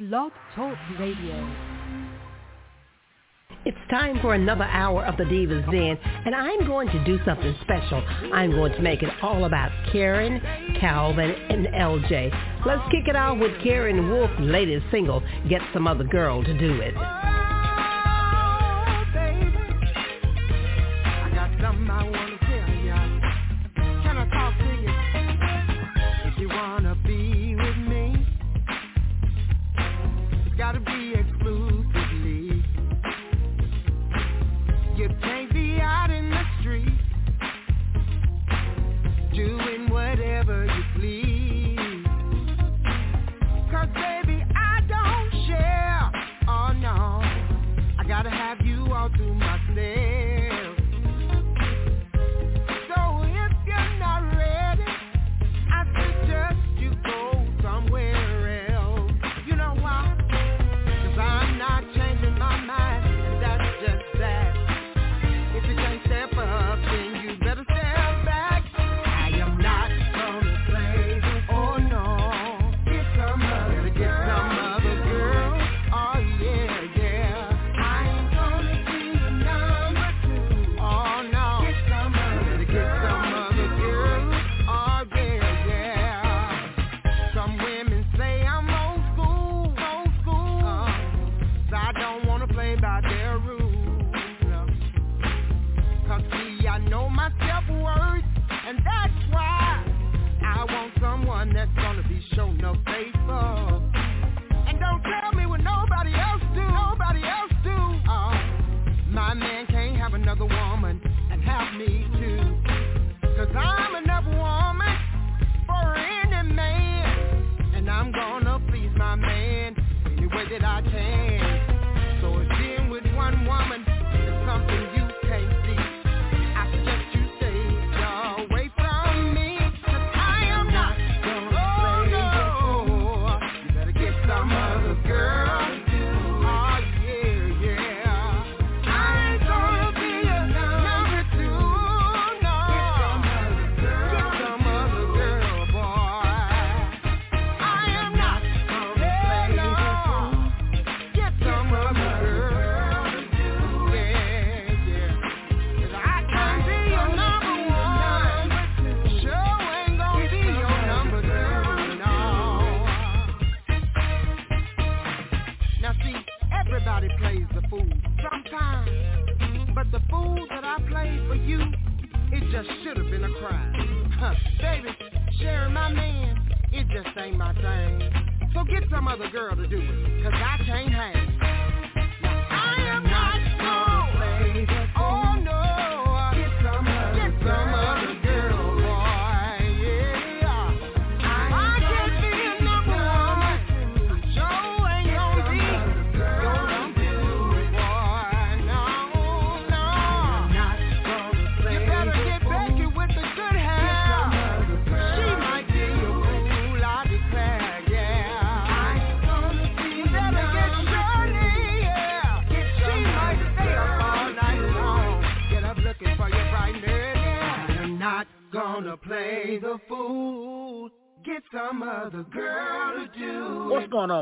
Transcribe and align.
Blog 0.00 0.32
Talk 0.56 0.78
Radio. 0.98 1.54
It's 3.66 3.76
time 3.90 4.18
for 4.22 4.32
another 4.32 4.64
hour 4.64 5.04
of 5.04 5.18
the 5.18 5.24
Divas 5.24 5.70
Den, 5.70 5.98
and 6.24 6.34
I'm 6.34 6.66
going 6.66 6.88
to 6.88 7.04
do 7.04 7.18
something 7.26 7.54
special. 7.60 8.02
I'm 8.32 8.50
going 8.52 8.72
to 8.72 8.80
make 8.80 9.02
it 9.02 9.10
all 9.20 9.44
about 9.44 9.70
Karen, 9.92 10.40
Calvin, 10.80 11.30
and 11.32 11.66
LJ. 11.66 12.64
Let's 12.64 12.90
kick 12.90 13.08
it 13.08 13.16
off 13.16 13.38
with 13.38 13.52
Karen 13.62 14.08
Wolfe's 14.08 14.40
latest 14.40 14.86
single, 14.90 15.22
Get 15.50 15.60
Some 15.74 15.86
Other 15.86 16.04
Girl 16.04 16.42
to 16.44 16.58
Do 16.58 16.80
It. 16.80 16.94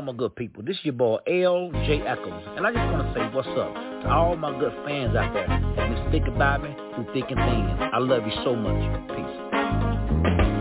My 0.01 0.11
good 0.11 0.35
people. 0.35 0.63
This 0.63 0.75
is 0.77 0.85
your 0.85 0.95
boy 0.95 1.17
L.J. 1.27 2.01
Echols, 2.01 2.43
and 2.57 2.67
I 2.67 2.71
just 2.71 2.91
want 2.91 3.07
to 3.07 3.13
say 3.13 3.29
what's 3.33 3.47
up 3.47 3.73
to 3.73 4.09
all 4.09 4.35
my 4.35 4.57
good 4.59 4.73
fans 4.85 5.15
out 5.15 5.33
there 5.33 5.47
that 5.47 5.75
been 5.75 6.09
sticking 6.09 6.37
by 6.37 6.57
me 6.57 6.75
through 6.95 7.05
thick 7.13 7.31
and 7.31 7.39
thin. 7.39 7.89
I 7.93 7.99
love 7.99 8.23
you 8.25 8.33
so 8.43 8.55
much. 8.55 8.81
Peace. 9.15 9.37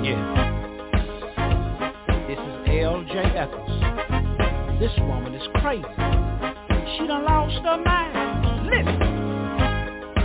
Yeah. 0.06 0.22
This 2.28 2.38
is 2.38 2.54
L.J. 2.84 3.14
Echols. 3.36 4.78
This 4.78 4.92
woman 5.00 5.34
is 5.34 5.48
crazy. 5.56 5.82
She 6.96 7.06
done 7.06 7.24
lost 7.24 7.64
her 7.64 7.78
mind. 7.82 8.66
Listen. 8.66 9.02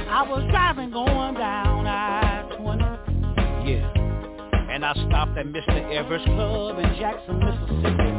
I 0.09 0.21
was 0.29 0.43
driving 0.51 0.91
going 0.91 1.33
down 1.33 1.72
I-20. 1.72 1.72
Yeah. 3.65 3.91
And 4.69 4.83
I 4.85 4.93
stopped 4.93 5.37
at 5.37 5.45
Mr. 5.45 5.95
Everett's 5.95 6.25
Club 6.25 6.79
in 6.79 6.95
Jackson, 6.99 7.39
Mississippi. 7.39 8.13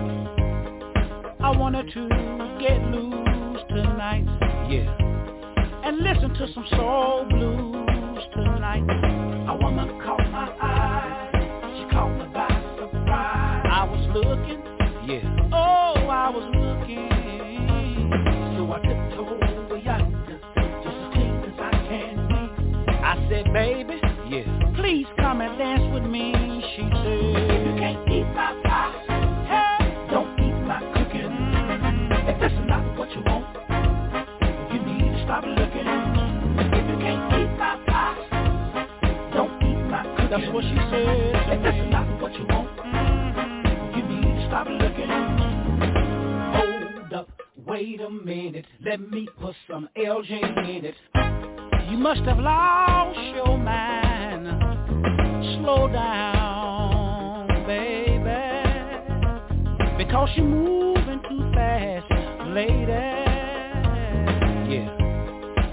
I 1.41 1.51
wanted 1.57 1.93
to 1.93 2.09
get 2.61 2.81
loose 2.91 3.61
tonight, 3.69 4.25
yeah. 4.71 4.97
And 5.85 5.99
listen 5.99 6.33
to 6.33 6.53
some 6.55 6.67
soul 6.71 7.27
blues 7.29 8.23
tonight. 8.33 9.24
That's 40.37 40.53
what 40.53 40.65
she 40.65 40.75
said. 40.91 41.33
If 41.53 41.63
that's 41.63 41.93
not 41.93 42.21
what 42.21 42.35
you 42.35 42.45
want, 42.49 42.77
mm-hmm. 42.79 43.97
you 43.97 44.03
need 44.03 44.35
to 44.35 44.47
stop 44.49 44.67
looking. 44.69 45.09
Hold 46.57 47.13
up, 47.13 47.29
wait 47.65 48.01
a 48.01 48.11
minute, 48.11 48.67
let 48.85 49.01
me 49.13 49.29
put 49.41 49.55
some 49.71 49.89
LJ 49.97 50.31
in 50.77 50.87
it. 50.87 50.97
You 51.89 51.99
must 51.99 52.23
have 52.23 52.41
lost 52.41 53.17
your 53.37 53.57
mind. 53.57 54.49
Slow 55.63 55.87
down, 55.87 57.47
baby. 57.69 58.25
Because 59.97 60.31
you're 60.35 60.47
moving 60.47 61.23
too 61.29 61.53
fast, 61.55 62.11
lady. 62.49 62.91
Yeah. 64.75 64.91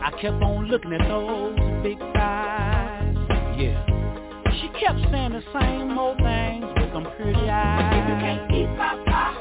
I 0.03 0.11
kept 0.21 0.43
on 0.43 0.67
looking 0.67 0.93
at 0.93 1.07
those 1.07 1.57
big 1.81 1.97
thighs. 2.13 2.60
Kept 4.81 4.99
saying 5.11 5.31
the 5.33 5.43
same 5.53 5.95
old 5.95 6.17
things 6.17 6.65
with 6.75 6.91
them 6.91 7.05
pretty 7.15 7.47
eyes. 7.47 7.93
If 7.93 8.09
you 8.09 8.15
can't 8.17 8.51
eat 8.51 8.65
my 8.75 8.97
pie, 9.05 9.37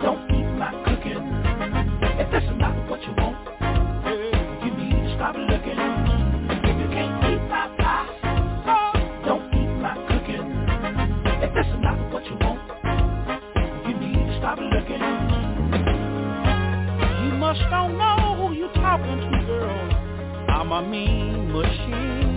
don't 0.00 0.30
eat 0.30 0.46
my 0.54 0.70
cooking. 0.86 1.26
If 2.14 2.30
that's 2.30 2.46
not 2.56 2.76
what 2.88 3.02
you 3.02 3.12
want, 3.18 3.36
you 4.62 4.70
need 4.70 4.94
to 5.02 5.14
stop 5.16 5.34
looking. 5.34 5.78
If 6.62 6.78
you 6.78 6.88
can't 6.94 7.24
eat 7.26 7.42
my 7.50 7.74
pie, 7.76 8.06
don't 9.26 9.50
eat 9.52 9.72
my 9.82 9.98
cooking. 10.06 10.46
If 11.42 11.50
that's 11.52 11.74
not 11.82 11.98
what 12.12 12.24
you 12.26 12.36
want, 12.38 12.62
you 13.88 13.94
need 13.98 14.14
to 14.14 14.38
stop 14.38 14.58
looking. 14.62 15.02
You 17.26 17.32
must 17.36 17.62
don't 17.68 17.98
know 17.98 18.36
who 18.38 18.54
you're 18.54 18.72
talking 18.74 19.18
to, 19.26 19.44
girl. 19.44 19.90
I'm 20.50 20.70
a 20.70 20.82
mean 20.88 21.50
machine. 21.50 22.29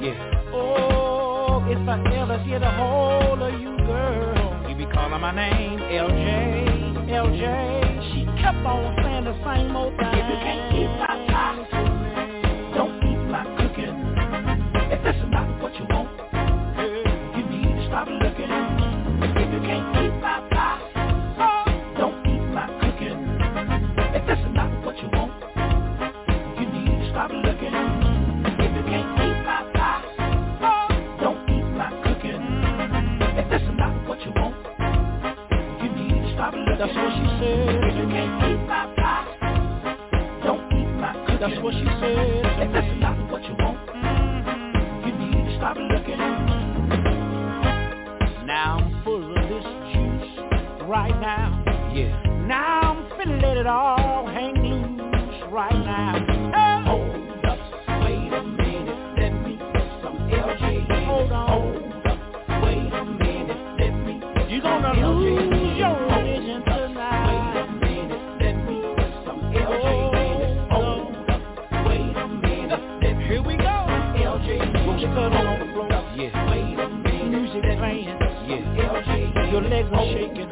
Yeah. 0.00 0.50
Oh, 0.54 1.62
if 1.68 1.76
I 1.86 2.00
ever 2.16 2.42
get 2.48 2.62
a 2.62 2.70
hold 2.70 3.42
of 3.42 3.60
you, 3.60 3.76
girl, 3.84 4.66
you 4.66 4.74
be 4.74 4.90
calling 4.90 5.20
my 5.20 5.30
name, 5.34 5.78
LJ, 5.78 7.06
LJ. 7.06 8.12
She 8.14 8.24
kept 8.40 8.64
on 8.64 8.96
saying 9.04 9.24
the 9.24 9.36
same 9.44 9.76
old 9.76 9.94
thing. 9.98 10.08
If 10.08 10.14
you 10.14 10.38
can't 10.40 10.74
eat 10.74 10.88
my 10.96 11.26
pie, 11.28 11.99
That's 36.80 36.94
what 36.96 37.12
she 37.12 37.24
said. 37.38 37.76
If 37.84 37.94
you 37.94 38.08
can't 38.08 38.40
eat 38.48 38.56
my 38.66 38.88
pie, 38.96 40.40
don't 40.42 40.64
eat 40.72 40.88
my 40.96 41.12
cooking. 41.12 41.36
That's 41.38 41.60
what 41.62 41.74
she 41.74 41.84
said 41.84 42.40
If 42.56 42.72
that's 42.72 43.00
not 43.02 43.30
what 43.30 43.44
you 43.44 43.54
want, 43.58 43.86
mm-hmm. 43.86 45.06
you 45.06 45.12
need 45.12 45.44
to 45.44 45.56
stop 45.58 45.76
looking. 45.76 46.16
Now 48.46 48.78
I'm 48.78 49.04
full 49.04 49.28
of 49.28 49.42
this 49.50 49.66
juice 49.92 50.40
right 50.88 51.20
now. 51.20 51.62
Yeah. 51.94 52.16
Now 52.46 52.80
I'm 52.80 53.04
finna 53.10 53.42
let 53.42 53.58
it 53.58 53.66
all 53.66 54.26
hang 54.28 54.54
loose 54.64 55.52
right 55.52 55.84
now. 55.84 56.14
Hey. 56.16 56.80
Hold 56.88 57.44
up, 57.44 57.58
wait 58.04 58.32
a 58.32 58.42
minute, 58.42 59.20
let 59.20 59.32
me 59.44 59.58
put 59.58 59.84
some 60.00 60.16
LJ 60.32 60.88
in. 60.88 61.04
Hold 61.04 61.30
on. 61.30 61.46
Hold 61.46 62.06
up, 62.06 62.18
wait 62.64 62.88
a 62.90 63.04
minute, 63.04 63.60
let 63.78 63.92
me 63.92 64.14
You 64.48 64.62
gonna 64.62 64.99
Your 79.60 79.70
legs 79.70 79.90
are 79.92 80.06
shaking. 80.06 80.50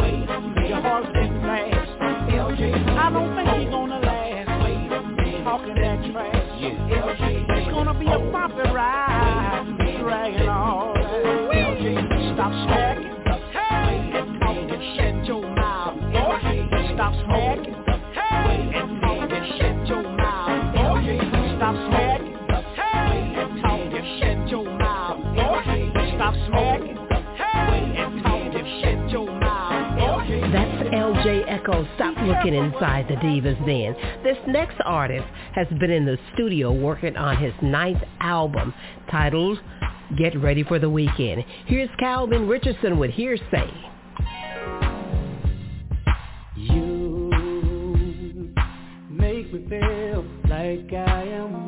Wait 0.00 0.30
a 0.30 0.40
minute, 0.40 0.68
Your 0.68 0.82
heart's 0.82 1.08
beating 1.14 1.40
fast. 1.42 1.90
LJ. 2.30 2.98
I 2.98 3.10
don't 3.12 3.36
think 3.36 3.48
you're 3.62 3.70
gonna 3.70 4.00
last. 4.00 4.64
Wait 4.64 4.92
a 4.92 5.02
minute, 5.02 5.44
Talking 5.44 5.74
that 5.74 6.12
trash. 6.12 6.60
Yeah. 6.60 6.70
LJ. 6.90 7.46
It's 7.48 7.68
gonna 7.70 7.94
be 7.94 8.06
a 8.06 8.18
bumpy 8.18 8.49
Echo. 31.70 31.86
Stop 31.94 32.16
looking 32.22 32.54
inside 32.54 33.06
the 33.08 33.14
Divas 33.14 33.58
Den. 33.66 33.94
This 34.22 34.36
next 34.46 34.76
artist 34.84 35.26
has 35.54 35.66
been 35.78 35.90
in 35.90 36.04
the 36.04 36.18
studio 36.34 36.72
working 36.72 37.16
on 37.16 37.36
his 37.36 37.52
ninth 37.62 38.02
album 38.20 38.74
titled 39.10 39.58
Get 40.18 40.38
Ready 40.40 40.64
for 40.64 40.78
the 40.78 40.90
Weekend. 40.90 41.44
Here's 41.66 41.90
Calvin 41.98 42.48
Richardson 42.48 42.98
with 42.98 43.10
Hearsay. 43.12 43.70
You 46.56 47.30
make 49.08 49.52
me 49.52 49.66
feel 49.68 50.24
like 50.48 50.92
I 50.92 51.22
am 51.24 51.59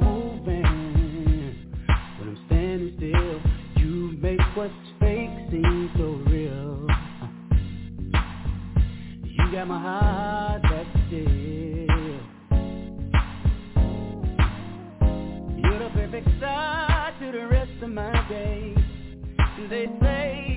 got 9.53 9.69
my 9.69 9.79
heart 9.79 10.63
back 10.63 10.87
still. 11.09 11.29
You're 15.59 15.79
the 15.79 15.91
perfect 15.93 16.29
start 16.39 17.15
to 17.21 17.33
the 17.33 17.49
rest 17.51 17.83
of 17.83 17.91
my 17.91 18.13
day. 18.31 18.75
They 19.69 19.87
say 20.01 20.52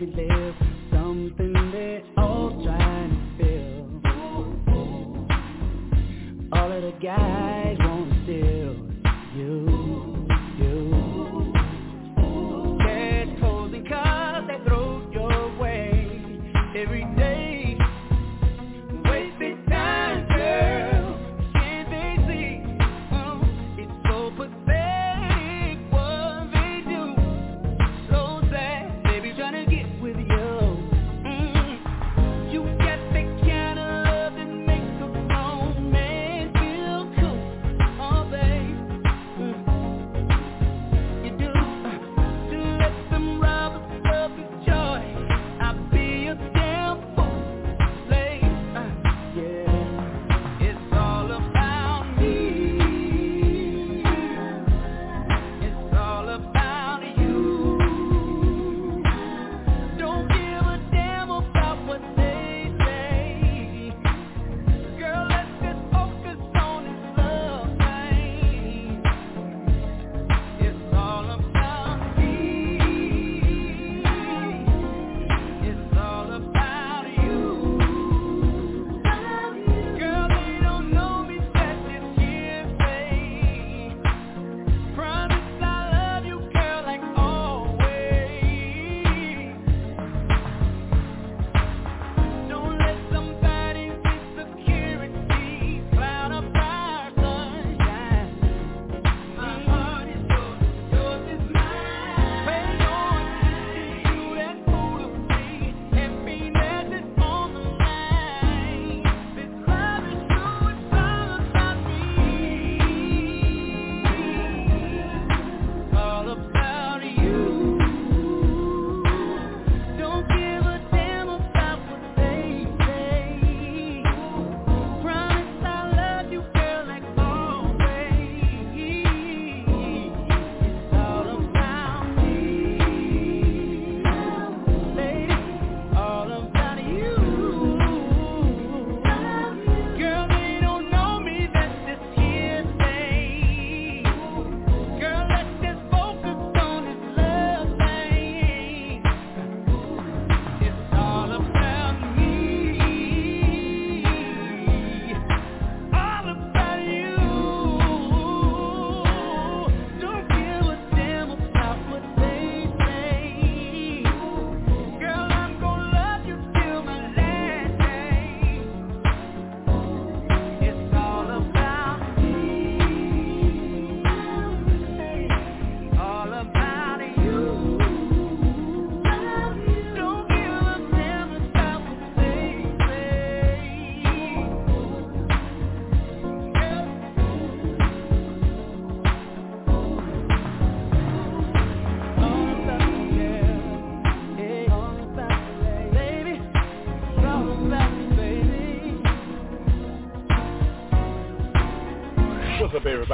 every 0.00 0.14
live 0.14 0.54
Something 0.92 1.52
they 1.72 2.04
all 2.16 2.50
trying 2.62 3.10
to 3.10 3.44
feel 3.44 3.84
All 6.52 6.72
of 6.72 6.82
the 6.82 6.92
guys 7.02 7.76
want 7.80 8.10
to 8.12 8.16
steal 8.22 8.74
you, 9.36 10.26
you. 10.58 11.52
They 14.46 14.58
throw 14.66 14.88
your 15.12 15.58
way. 15.58 16.06
Every 16.76 17.04
day 17.16 17.37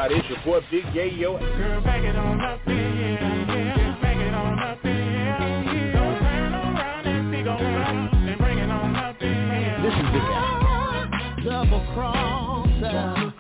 everybody. 0.05 0.35
It's 0.35 0.45
your 0.47 0.61
boy 0.61 0.67
Big 0.71 0.85
Yayo. 0.87 1.39
Girl, 1.57 1.81
back 1.83 2.03
it 2.03 2.17
on 2.17 2.41
up 2.41 2.67
in. 2.67 2.75
Yeah. 2.75 3.95
It 4.21 4.35
on 4.35 4.59
up 4.59 4.85
in. 4.85 5.93
Don't 5.95 6.19
turn 6.21 6.55
around 6.55 7.07
and 7.07 7.31
be 7.31 7.39
and 7.39 8.39
bring 8.39 8.59
it 8.59 8.71
on 8.71 8.97
up. 8.97 9.19
This 9.19 9.95
is 9.95 10.09
the 10.13 11.51
Double 11.51 11.85
crosser. 11.95 13.31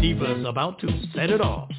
Diva's 0.00 0.44
about 0.46 0.80
to 0.80 0.88
set 1.14 1.30
it 1.30 1.40
off. 1.40 1.71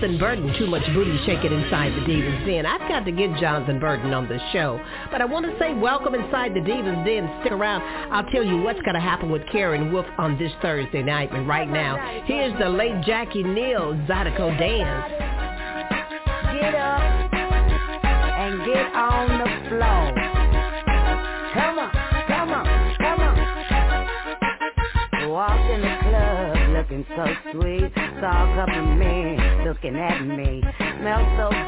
Jonathan 0.00 0.18
Burton 0.18 0.54
too 0.58 0.66
much 0.66 0.82
booty 0.94 1.14
shaking 1.26 1.52
inside 1.52 1.92
the 1.92 2.00
Divas 2.00 2.46
Den. 2.46 2.64
I've 2.64 2.88
got 2.88 3.04
to 3.04 3.12
get 3.12 3.38
Jonathan 3.38 3.78
Burton 3.78 4.14
on 4.14 4.26
the 4.28 4.38
show. 4.50 4.80
But 5.10 5.20
I 5.20 5.26
want 5.26 5.44
to 5.44 5.54
say 5.58 5.74
welcome 5.74 6.14
inside 6.14 6.54
the 6.54 6.60
Divas 6.60 7.04
Den. 7.04 7.30
Stick 7.40 7.52
around. 7.52 7.82
I'll 8.10 8.24
tell 8.32 8.42
you 8.42 8.62
what's 8.62 8.80
going 8.80 8.94
to 8.94 9.00
happen 9.00 9.30
with 9.30 9.42
Karen 9.52 9.92
Wolfe 9.92 10.06
on 10.16 10.38
this 10.38 10.52
Thursday 10.62 11.02
night. 11.02 11.30
And 11.34 11.46
right 11.46 11.68
now, 11.68 11.98
here's 12.24 12.58
the 12.58 12.70
late 12.70 13.04
Jackie 13.04 13.42
Neal 13.42 13.92
Zydeco 14.08 14.58
Dance. 14.58 15.12
Get 16.58 16.74
up 16.74 17.02
and 18.40 18.64
get 18.64 18.94
on 18.94 19.28
the 19.36 19.68
floor. 19.68 20.14
Come 21.52 21.78
on, 21.78 21.90
come 22.26 22.50
on, 22.52 22.96
come 22.96 23.20
on. 23.20 23.36
Walk 25.28 25.70
in 25.70 25.82
the 25.82 25.98
club 26.08 26.60
looking 26.72 27.04
so 27.14 27.26
sweet. 27.52 27.92
Saw 28.20 28.52
a 28.52 28.66
couple 28.66 28.86
men 28.96 29.19
and 29.96 30.30
at 30.30 30.36
me. 30.36 30.62
Mouth 31.02 31.50
so 31.50 31.59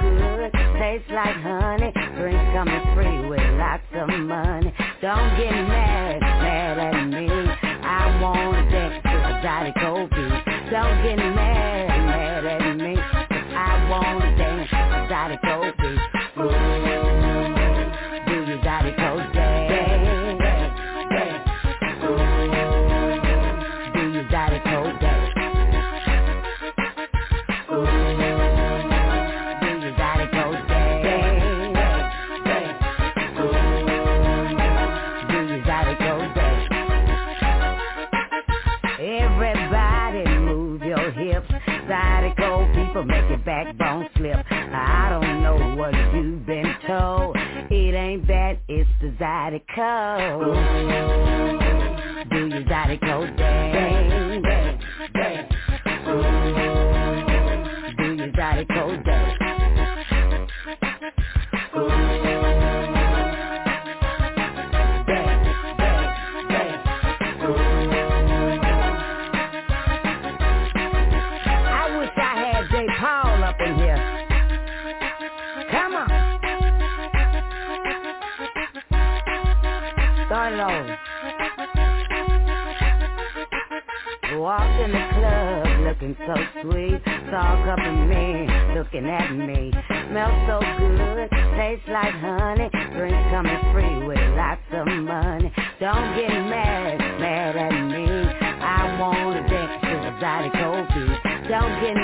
down 101.53 101.85
in 101.85 102.02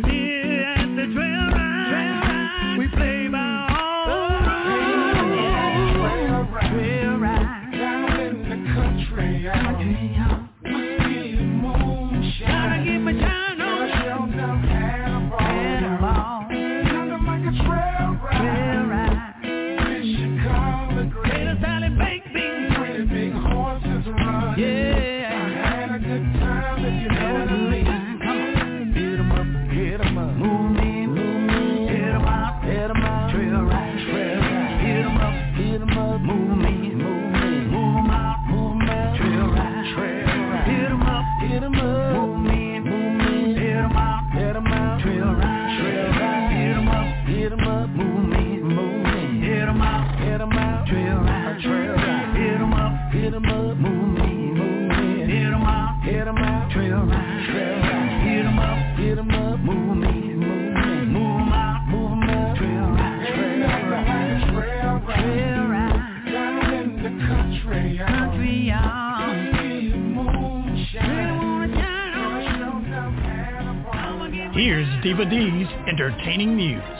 Cause 0.00 0.31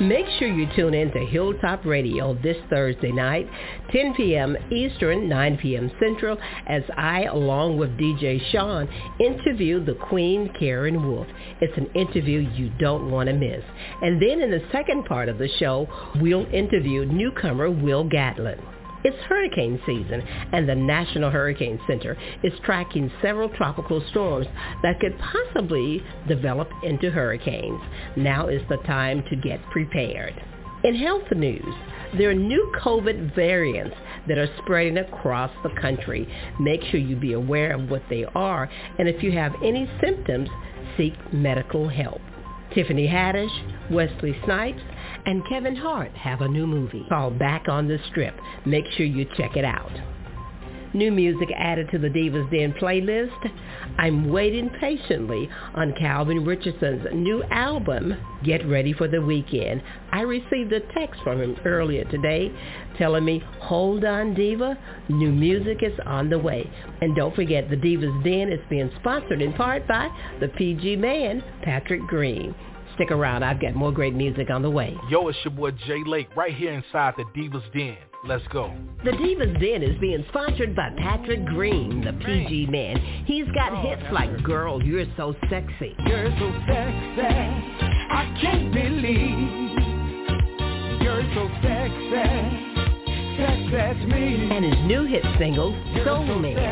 Make 0.00 0.26
sure 0.38 0.48
you 0.48 0.66
tune 0.74 0.94
in 0.94 1.12
to 1.12 1.18
Hilltop 1.26 1.84
Radio 1.84 2.34
this 2.42 2.56
Thursday 2.70 3.12
night, 3.12 3.48
10 3.92 4.14
p.m. 4.14 4.56
Eastern, 4.72 5.28
9 5.28 5.58
p.m. 5.58 5.90
Central, 6.00 6.38
as 6.66 6.82
I, 6.96 7.24
along 7.24 7.78
with 7.78 7.90
DJ 7.98 8.40
Sean, 8.50 8.88
interview 9.20 9.84
the 9.84 9.94
Queen 9.94 10.50
Karen 10.58 11.06
Wolfe. 11.06 11.28
It's 11.60 11.76
an 11.76 11.90
interview 11.94 12.40
you 12.54 12.70
don't 12.80 13.10
want 13.10 13.28
to 13.28 13.34
miss. 13.34 13.62
And 14.00 14.20
then 14.20 14.40
in 14.40 14.50
the 14.50 14.62
second 14.72 15.04
part 15.04 15.28
of 15.28 15.38
the 15.38 15.48
show, 15.58 15.86
we'll 16.16 16.46
interview 16.52 17.04
newcomer 17.04 17.70
Will 17.70 18.04
Gatlin. 18.08 18.60
It's 19.04 19.16
hurricane 19.24 19.80
season, 19.84 20.22
and 20.52 20.68
the 20.68 20.74
National 20.74 21.30
Hurricane 21.30 21.80
Center 21.88 22.16
is 22.44 22.52
tracking 22.64 23.10
several 23.20 23.48
tropical 23.48 24.02
storms 24.10 24.46
that 24.82 25.00
could 25.00 25.18
possibly 25.18 26.02
develop 26.28 26.68
into 26.84 27.10
hurricanes. 27.10 27.80
Now 28.16 28.46
is 28.46 28.62
the 28.68 28.76
time 28.78 29.24
to 29.30 29.36
get 29.36 29.60
prepared. 29.70 30.34
In 30.84 30.94
health 30.94 31.30
news, 31.34 31.74
there 32.16 32.30
are 32.30 32.34
new 32.34 32.72
COVID 32.80 33.34
variants 33.34 33.96
that 34.28 34.38
are 34.38 34.48
spreading 34.58 34.98
across 34.98 35.50
the 35.62 35.70
country. 35.80 36.28
Make 36.60 36.82
sure 36.84 37.00
you 37.00 37.16
be 37.16 37.32
aware 37.32 37.74
of 37.74 37.90
what 37.90 38.02
they 38.08 38.24
are, 38.24 38.68
and 38.98 39.08
if 39.08 39.22
you 39.22 39.32
have 39.32 39.52
any 39.64 39.90
symptoms, 40.00 40.48
seek 40.96 41.14
medical 41.32 41.88
help. 41.88 42.20
Tiffany 42.74 43.06
Haddish, 43.06 43.90
Wesley 43.90 44.36
Snipes, 44.44 44.80
and 45.26 45.46
Kevin 45.48 45.76
Hart 45.76 46.12
have 46.12 46.40
a 46.40 46.48
new 46.48 46.66
movie 46.66 47.04
called 47.08 47.38
Back 47.38 47.68
on 47.68 47.88
the 47.88 47.98
Strip. 48.10 48.34
Make 48.66 48.84
sure 48.96 49.06
you 49.06 49.26
check 49.36 49.56
it 49.56 49.64
out. 49.64 49.92
New 50.94 51.10
music 51.10 51.48
added 51.56 51.88
to 51.90 51.98
the 51.98 52.08
Divas 52.08 52.50
Den 52.50 52.74
playlist. 52.74 53.50
I'm 53.96 54.30
waiting 54.30 54.68
patiently 54.78 55.48
on 55.74 55.94
Calvin 55.98 56.44
Richardson's 56.44 57.06
new 57.14 57.42
album, 57.44 58.14
Get 58.44 58.66
Ready 58.68 58.92
for 58.92 59.08
the 59.08 59.22
Weekend. 59.22 59.82
I 60.12 60.20
received 60.20 60.70
a 60.72 60.80
text 60.92 61.22
from 61.22 61.40
him 61.40 61.56
earlier 61.64 62.04
today 62.04 62.52
telling 62.98 63.24
me, 63.24 63.42
hold 63.60 64.04
on 64.04 64.34
Diva, 64.34 64.76
new 65.08 65.32
music 65.32 65.78
is 65.82 65.98
on 66.04 66.28
the 66.28 66.38
way. 66.38 66.70
And 67.00 67.16
don't 67.16 67.34
forget, 67.34 67.70
the 67.70 67.76
Divas 67.76 68.22
Den 68.22 68.52
is 68.52 68.60
being 68.68 68.90
sponsored 69.00 69.40
in 69.40 69.54
part 69.54 69.88
by 69.88 70.10
the 70.40 70.48
PG 70.48 70.96
man, 70.96 71.42
Patrick 71.62 72.02
Green. 72.02 72.54
Stick 72.94 73.10
around, 73.10 73.42
I've 73.42 73.60
got 73.60 73.74
more 73.74 73.92
great 73.92 74.14
music 74.14 74.50
on 74.50 74.62
the 74.62 74.70
way. 74.70 74.96
Yo, 75.08 75.28
it's 75.28 75.38
your 75.44 75.52
boy 75.52 75.70
Jay 75.86 76.02
Lake 76.06 76.28
right 76.36 76.54
here 76.54 76.72
inside 76.72 77.14
the 77.16 77.24
Divas 77.36 77.62
Den. 77.72 77.96
Let's 78.24 78.46
go. 78.52 78.72
The 79.04 79.12
Divas 79.12 79.58
Den 79.60 79.82
is 79.82 79.98
being 80.00 80.24
sponsored 80.28 80.76
by 80.76 80.90
Patrick 80.98 81.44
Green, 81.46 82.04
the 82.04 82.12
PG 82.24 82.66
man. 82.66 82.98
He's 83.26 83.46
got 83.54 83.82
hits 83.84 84.02
like 84.12 84.42
Girl, 84.44 84.82
You're 84.82 85.06
So 85.16 85.34
Sexy. 85.48 85.96
You're 86.06 86.30
so 86.38 86.52
sexy, 86.66 87.22
I 87.22 88.38
can't 88.40 88.72
believe 88.72 89.72
you're 91.02 91.34
so 91.34 91.48
sexy. 91.62 92.72
Sex, 93.36 93.58
that's 93.72 93.98
me. 94.06 94.50
And 94.52 94.64
his 94.64 94.76
new 94.86 95.04
hit 95.04 95.24
single, 95.38 95.72
You're 95.94 96.04
Soul 96.04 96.26
so 96.26 96.38
Man. 96.38 96.62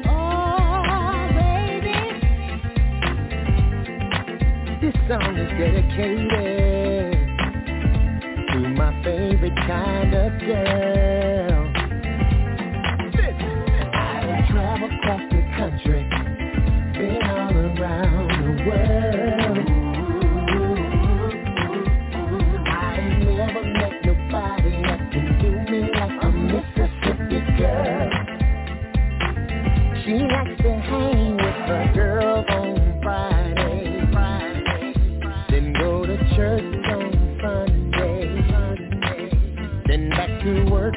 Oh 0.07 1.29
baby. 1.35 1.92
This 4.81 4.94
song 5.09 5.37
is 5.37 5.50
dedicated 5.59 6.31
to 8.52 8.59
my 8.76 8.92
favorite 9.02 9.57
kind 9.66 10.14
of 10.14 10.38
girl. 10.40 11.55
Been 15.84 17.22
all 17.24 17.56
around 17.56 18.28
the 18.30 18.52
world. 18.66 19.58
I 22.66 22.98
ain't 22.98 23.20
never 23.36 23.62
met 23.64 23.94
nobody 24.04 24.72
that 24.82 25.00
can 25.12 25.26
do 25.42 25.50
me 25.70 25.80
like 25.92 26.24
a 26.24 26.30
Mississippi 26.32 27.40
girl. 27.58 28.10
She 30.04 30.14
likes 30.14 30.56
to 30.62 30.70
hang 30.80 31.36
with 31.36 31.60
her 31.68 31.92
girls 31.94 32.46
on 32.50 33.00
Friday, 33.02 34.08
then 35.50 35.72
go 35.74 36.06
to 36.06 36.16
church 36.36 36.86
on 36.86 37.12
Sunday, 37.42 38.22
then 39.86 40.10
back 40.10 40.30
to 40.44 40.52
work 40.70 40.95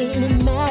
feeling 0.00 0.42
more. 0.42 0.69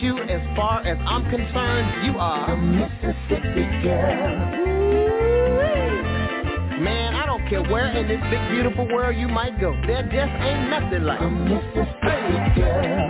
you 0.00 0.18
as 0.18 0.56
far 0.56 0.80
as 0.86 0.98
I'm 1.06 1.24
concerned. 1.30 2.06
You 2.06 2.18
are 2.18 2.50
the 2.50 2.56
Mississippi 2.56 3.64
girl. 3.82 4.78
Man, 6.80 7.14
I 7.14 7.26
don't 7.26 7.46
care 7.48 7.62
where 7.62 7.86
in 7.96 8.06
this 8.06 8.20
big 8.30 8.50
beautiful 8.50 8.86
world 8.86 9.16
you 9.16 9.28
might 9.28 9.60
go. 9.60 9.72
There 9.86 10.02
just 10.02 10.14
ain't 10.14 10.70
nothing 10.70 11.02
like 11.02 11.20
a 11.20 11.30
Mississippi 11.30 12.60
girl. 12.60 13.08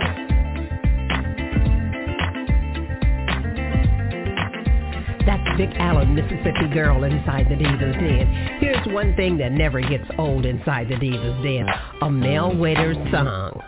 That's 5.25 5.57
Vick 5.57 5.69
Allen, 5.77 6.15
Mississippi 6.15 6.73
girl 6.73 7.03
inside 7.03 7.47
the 7.49 7.55
Diva's 7.55 7.95
Den. 7.95 8.57
Here's 8.59 8.87
one 8.87 9.15
thing 9.15 9.37
that 9.37 9.51
never 9.51 9.79
gets 9.81 10.05
old 10.17 10.45
inside 10.45 10.89
the 10.89 10.97
Diva's 10.97 11.43
Den. 11.43 11.67
A 12.01 12.09
Mel 12.09 12.55
Waiters 12.55 12.97
song. 13.11 13.61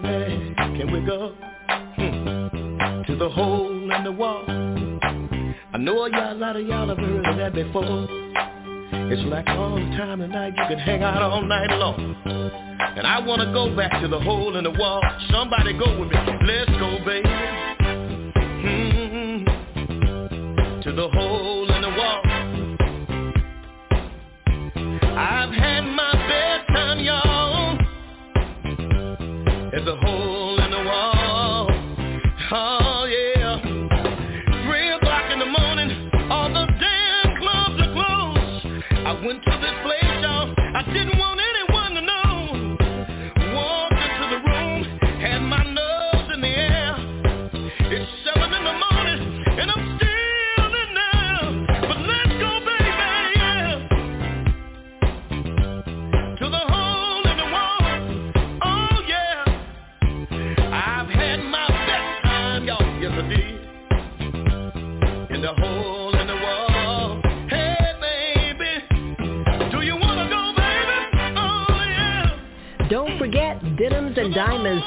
Baby. 0.00 0.54
Can 0.56 0.92
we 0.92 1.00
go? 1.00 1.34
Hmm. 1.96 3.02
To 3.06 3.16
the 3.16 3.28
hole 3.28 3.92
in 3.92 4.04
the 4.04 4.12
wall. 4.12 4.44
I 5.74 5.78
know 5.78 6.06
a 6.06 6.08
lot 6.34 6.56
of 6.56 6.66
y'all 6.66 6.88
have 6.88 6.98
heard 6.98 7.24
that 7.38 7.54
before. 7.54 8.06
It's 9.10 9.22
like 9.28 9.46
all 9.48 9.74
the 9.74 9.82
time 9.96 10.20
tonight, 10.20 10.54
you 10.56 10.64
can 10.68 10.78
hang 10.78 11.02
out 11.02 11.22
all 11.22 11.42
night 11.42 11.70
long. 11.70 12.16
And 12.24 13.06
I 13.06 13.20
wanna 13.20 13.52
go 13.52 13.74
back 13.74 14.00
to 14.00 14.08
the 14.08 14.20
hole 14.20 14.56
in 14.56 14.64
the 14.64 14.70
wall. 14.70 15.02
Somebody 15.30 15.72
go 15.78 15.98
with 15.98 16.10
me. 16.10 16.18
Let's 16.46 16.70
go, 16.72 16.98
baby. 17.04 17.28
Mm-hmm. 18.64 19.44
To 20.82 20.92
the 20.92 21.08
hole 21.08 21.61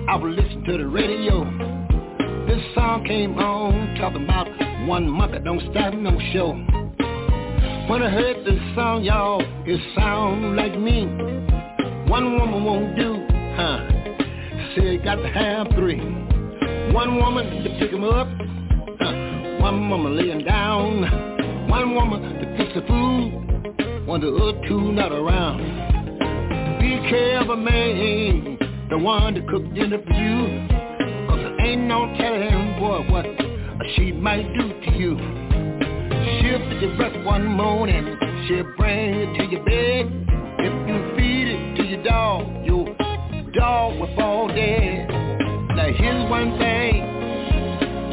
I 0.09 0.15
was 0.15 0.35
listening 0.35 0.65
to 0.65 0.79
the 0.79 0.87
radio. 0.87 1.43
This 2.47 2.63
song 2.73 3.03
came 3.05 3.37
on, 3.37 3.95
talking 3.99 4.23
about 4.23 4.47
one 4.87 5.07
monkey 5.07 5.37
don't 5.43 5.61
start 5.69 5.93
no 5.93 6.17
show. 6.33 6.53
When 7.87 8.01
I 8.01 8.09
heard 8.09 8.43
this 8.45 8.59
song, 8.73 9.03
y'all, 9.03 9.43
it 9.67 9.79
sound 9.95 10.55
like 10.55 10.75
me. 10.79 11.05
One 12.09 12.39
woman 12.39 12.63
won't 12.63 12.95
do, 12.95 13.27
huh? 13.59 13.79
Said 14.75 15.03
got 15.03 15.15
to 15.15 15.27
have 15.27 15.67
three. 15.75 15.99
One 16.93 17.17
woman 17.17 17.63
to 17.63 17.69
pick 17.79 17.91
'em 17.91 18.03
up? 18.03 18.27
One 19.61 19.89
woman 19.89 20.15
laying 20.15 20.45
down. 20.45 21.67
One 21.67 21.93
woman 21.93 22.21
to 22.39 22.57
fix 22.57 22.73
the 22.73 22.81
food. 22.87 24.07
One 24.07 24.21
the 24.21 24.31
other 24.33 24.67
two 24.67 24.91
not 24.93 25.11
around. 25.11 25.59
Be 26.79 26.91
careful, 27.09 27.57
man, 27.57 28.57
the 28.89 28.97
one 28.97 29.33
to 29.35 29.41
cook 29.41 29.63
dinner 29.73 29.99
for 30.07 30.13
you. 30.13 30.67
Cause 31.27 31.39
there 31.43 31.61
ain't 31.67 31.83
no 31.83 32.07
telling, 32.17 32.79
boy, 32.79 33.05
what 33.11 33.25
she 33.95 34.11
might 34.13 34.47
do 34.57 34.65
to 34.83 34.91
you. 34.97 35.13
She'll 36.39 36.63
put 36.67 36.81
your 36.81 36.95
breath 36.95 37.25
one 37.25 37.45
morning, 37.45 38.17
she'll 38.47 38.71
bring 38.77 39.15
it 39.15 39.37
to 39.37 39.43
your 39.51 39.63
bed. 39.65 40.05
If 40.59 40.73
you 40.87 41.15
feed 41.15 41.47
it 41.53 41.77
to 41.77 41.83
your 41.83 42.03
dog, 42.03 42.65
your 42.65 42.95
dog 43.53 43.99
will 43.99 44.15
fall 44.15 44.47
dead. 44.47 45.07
Now 45.09 45.91
here's 45.95 46.29
one 46.29 46.57
thing 46.57 47.01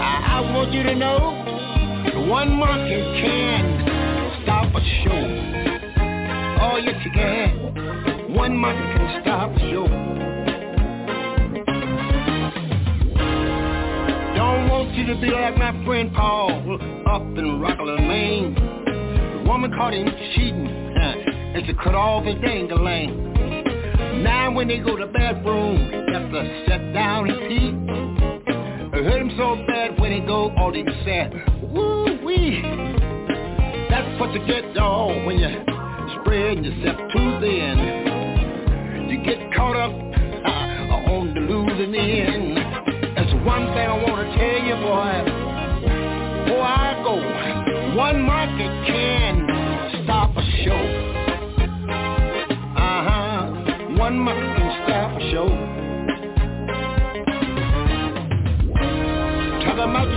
I, 0.00 0.38
I 0.38 0.52
want 0.52 0.72
you 0.72 0.82
to 0.82 0.94
know. 0.94 2.26
One 2.28 2.56
monkey 2.56 3.02
can 3.20 4.42
stop 4.42 4.74
a 4.74 4.80
show. 5.04 5.56
Oh, 6.62 6.76
yes, 6.78 7.00
you 7.04 7.10
can. 7.12 8.34
One 8.34 8.56
monkey 8.56 8.82
can 8.82 9.22
stop 9.22 9.50
a 9.50 9.58
show. 9.70 9.86
Don't 14.34 14.68
want 14.68 14.94
you 14.94 15.06
to 15.06 15.20
be 15.20 15.30
like 15.30 15.56
my 15.56 15.84
friend 15.84 16.12
Paul 16.14 16.50
up 17.06 17.22
in 17.22 17.60
Rockland, 17.60 18.08
Maine. 18.08 18.54
The 18.54 19.44
woman 19.48 19.70
caught 19.72 19.92
him 19.92 20.08
cheating 20.34 20.66
huh, 20.96 21.14
and 21.54 21.66
she 21.66 21.74
cut 21.74 21.94
off 21.94 22.24
his 22.24 22.36
dangling. 22.40 23.25
Now 24.22 24.52
when 24.52 24.68
they 24.68 24.78
go 24.78 24.96
to 24.96 25.06
bathroom, 25.06 25.90
have 26.12 26.30
to 26.30 26.64
sit 26.68 26.92
down 26.92 27.30
and 27.30 27.38
pee. 27.48 28.96
It 28.98 29.04
hurt 29.04 29.20
him 29.20 29.30
so 29.36 29.56
bad 29.66 30.00
when 30.00 30.12
he 30.12 30.20
go, 30.20 30.50
all 30.56 30.72
they 30.72 30.84
said, 31.04 31.32
woo 31.62 32.18
wee. 32.24 32.62
That's 33.90 34.20
what 34.20 34.32
you 34.32 34.46
get, 34.46 34.74
dog, 34.74 35.26
when 35.26 35.38
you 35.38 35.48
spread 36.20 36.64
yourself 36.64 36.96
too 37.12 37.40
thin. 37.40 39.08
You 39.10 39.22
get 39.22 39.54
caught 39.54 39.76
up 39.76 39.92
uh, 39.92 40.75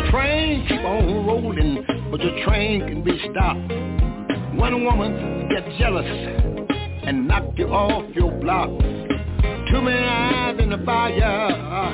train, 0.09 0.65
keep 0.67 0.81
on 0.81 1.25
rolling, 1.25 1.85
but 2.11 2.19
the 2.19 2.41
train 2.45 2.81
can 2.81 3.03
be 3.03 3.19
stopped. 3.31 3.59
One 4.55 4.83
woman 4.83 5.47
get 5.49 5.63
jealous 5.77 6.05
and 6.05 7.27
knock 7.27 7.45
you 7.55 7.67
off 7.67 8.13
your 8.15 8.31
block. 8.39 8.69
Too 8.69 9.81
many 9.81 9.99
eyes 9.99 10.57
in 10.59 10.69
the 10.69 10.79
fire 10.85 11.93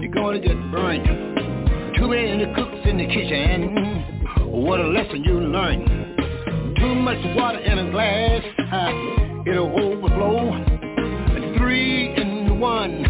you're 0.00 0.12
gonna 0.12 0.38
get 0.38 0.56
burned. 0.70 1.96
Too 1.96 2.08
many 2.08 2.44
cooks 2.54 2.78
in 2.84 2.98
the 2.98 3.06
kitchen, 3.06 3.74
what 4.50 4.80
a 4.80 4.86
lesson 4.86 5.24
you 5.24 5.40
learned. 5.40 5.88
Too 6.76 6.94
much 6.94 7.18
water 7.36 7.58
in 7.58 7.78
a 7.78 7.90
glass, 7.90 8.44
it'll 9.46 9.72
overflow. 9.80 10.64
Three 11.56 12.14
in 12.14 12.60
one, 12.60 13.04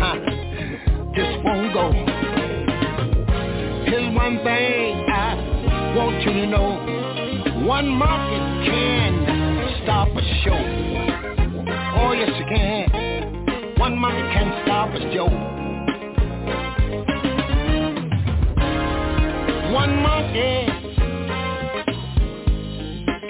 just 1.15 1.45
won't 1.45 1.75
go. 1.75 2.16
One 4.17 4.39
thing 4.43 5.05
I 5.09 5.95
want 5.97 6.23
you 6.23 6.33
to 6.33 6.47
know. 6.47 7.67
One 7.67 7.89
market 7.89 8.67
can 8.67 9.83
stop 9.83 10.09
a 10.09 10.23
show. 10.43 10.63
Oh 12.01 12.13
yes 12.13 12.31
you 12.39 12.47
can. 12.47 13.77
One 13.79 13.97
market 13.99 14.33
can 14.33 14.63
stop 14.65 14.91
a 14.95 15.13
show. 15.13 15.57
one 19.77 20.03
monkey 20.03 20.67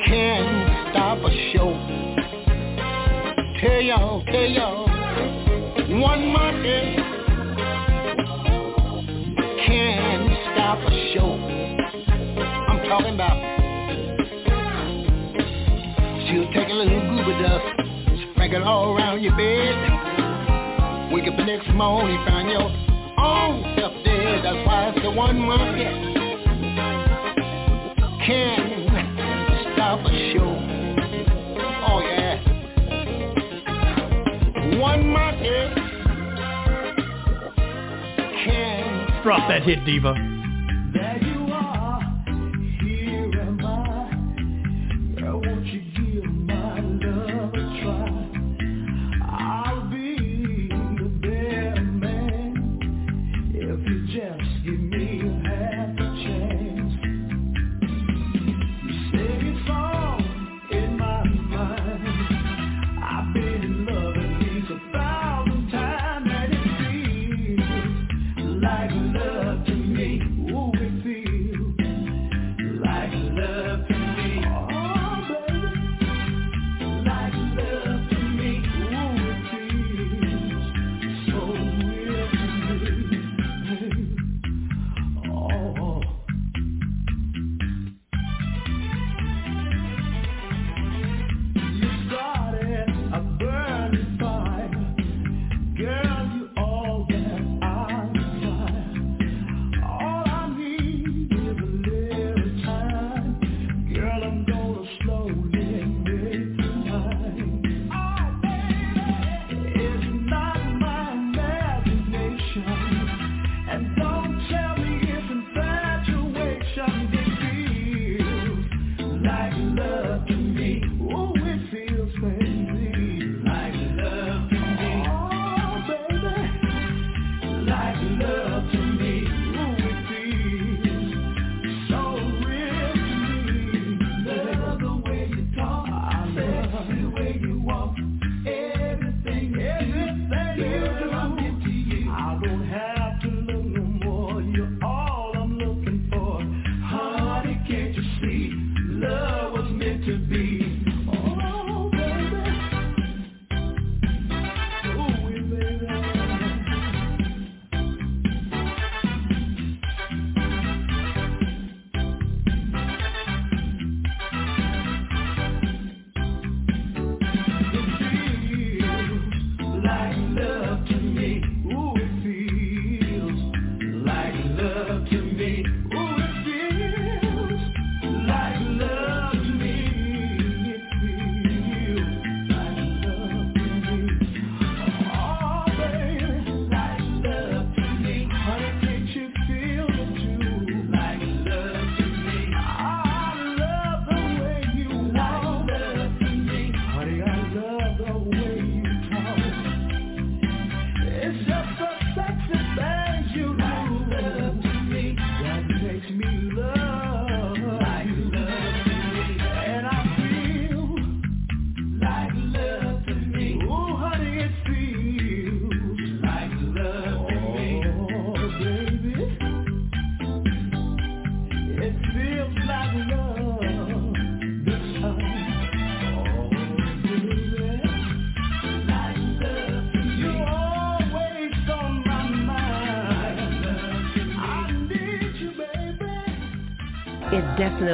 can 0.06 0.90
stop 0.92 1.18
a 1.18 1.30
show. 1.52 1.70
Tell 3.60 3.80
y'all, 3.80 4.24
tell 4.26 4.44
y'all, 4.44 4.86
one 6.00 6.28
monkey 6.28 7.15
stop 10.66 10.82
a 10.82 10.90
show. 11.14 11.30
I'm 12.66 12.82
talking 12.88 13.14
about 13.14 13.38
she'll 16.26 16.50
take 16.52 16.68
a 16.68 16.72
little 16.72 17.00
goofer 17.06 17.40
dust, 17.40 17.66
sprinkle 18.32 18.64
all 18.64 18.96
around 18.96 19.22
your 19.22 19.36
bed. 19.36 21.12
Wake 21.12 21.28
up 21.28 21.36
the 21.36 21.44
next 21.44 21.68
morning, 21.68 22.18
find 22.26 22.50
your 22.50 22.62
own 22.62 23.76
self 23.78 23.92
dead. 24.04 24.44
That's 24.44 24.66
why 24.66 24.88
it's 24.88 25.00
the 25.02 25.10
one 25.12 25.38
monkey 25.38 25.84
can 28.26 28.88
stop 29.72 30.00
a 30.04 30.10
show. 30.32 30.50
Oh 31.86 32.00
yeah. 32.02 32.42
One 34.80 35.06
monkey 35.10 35.74
Can 38.44 39.22
Drop 39.22 39.48
that 39.48 39.62
hit, 39.62 39.84
Diva. 39.84 40.35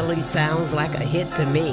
Definitely 0.02 0.34
sounds 0.34 0.74
like 0.74 0.94
a 0.94 1.04
hit 1.04 1.30
to 1.38 1.46
me. 1.46 1.70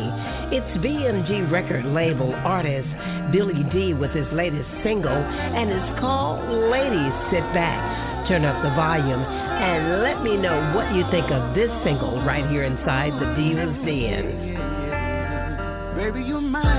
It's 0.55 0.77
BMG 0.77 1.49
record 1.51 1.85
label 1.85 2.33
artist 2.45 2.87
Billy 3.31 3.63
D 3.73 3.93
with 3.93 4.11
his 4.11 4.27
latest 4.31 4.69
single, 4.83 5.09
and 5.09 5.71
it's 5.71 5.99
called 5.99 6.39
Ladies 6.69 7.13
Sit 7.31 7.41
Back. 7.53 8.27
Turn 8.27 8.45
up 8.45 8.61
the 8.61 8.69
volume 8.75 9.21
and 9.23 10.03
let 10.03 10.21
me 10.21 10.37
know 10.37 10.73
what 10.75 10.93
you 10.93 11.03
think 11.09 11.31
of 11.31 11.55
this 11.55 11.71
single 11.83 12.21
right 12.21 12.47
here 12.49 12.63
inside 12.63 13.13
the 13.13 13.25
Divas 13.33 13.85
Den. 13.85 14.49
Baby, 15.97 16.27
you're 16.27 16.41
mine. 16.41 16.78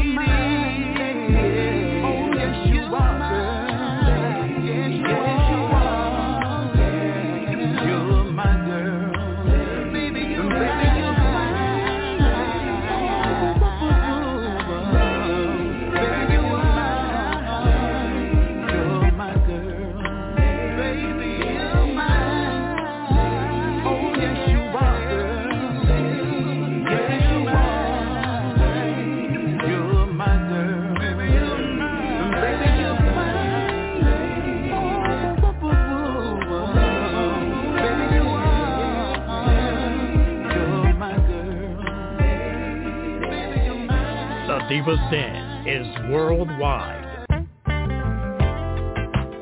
Diva 44.71 44.95
Den 45.11 45.67
is 45.67 45.85
worldwide. 46.09 47.25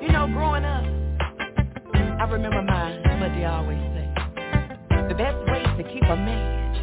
You 0.02 0.10
know, 0.12 0.26
growing 0.26 0.66
up, 0.66 0.84
I 1.94 2.24
remember 2.32 2.64
my 2.64 2.98
mother 3.20 3.48
always 3.48 3.78
say, 3.94 4.10
the 5.08 5.14
best 5.14 5.38
way 5.52 5.62
to 5.78 5.84
keep 5.94 6.02
a 6.02 6.16
man, 6.16 6.74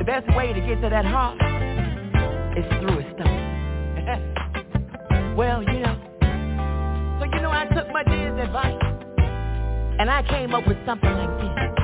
the 0.00 0.04
best 0.04 0.28
way 0.36 0.52
to 0.52 0.60
get 0.60 0.82
to 0.82 0.90
that 0.90 1.06
heart 1.06 1.38
is 2.58 2.66
through 2.78 2.98
his 2.98 3.06
stomach. 3.14 3.40
well, 5.38 5.62
you 5.62 5.78
know, 5.80 5.96
so 7.20 7.24
you 7.24 7.40
know 7.40 7.50
I 7.50 7.64
took 7.74 7.88
my 7.90 8.02
dad's 8.02 8.38
advice, 8.38 8.76
and 9.98 10.10
I 10.10 10.22
came 10.28 10.54
up 10.54 10.68
with 10.68 10.76
something 10.84 11.10
like 11.10 11.40
this. 11.40 11.79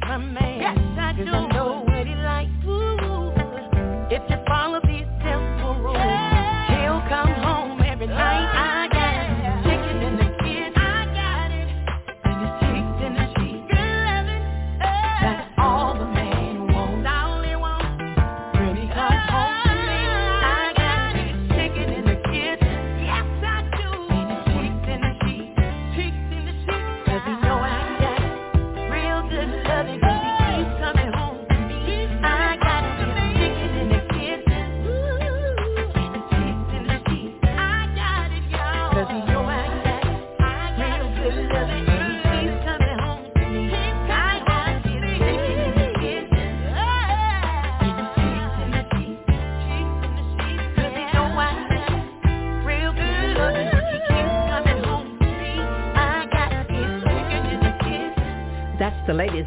my 0.00 0.16
man. 0.18 0.60
Yes, 0.60 0.78
I 0.98 1.12
do. 1.16 1.30
I 1.30 1.52
know 1.52 1.84
what 1.86 2.06
he 2.06 2.14
likes. 2.14 2.63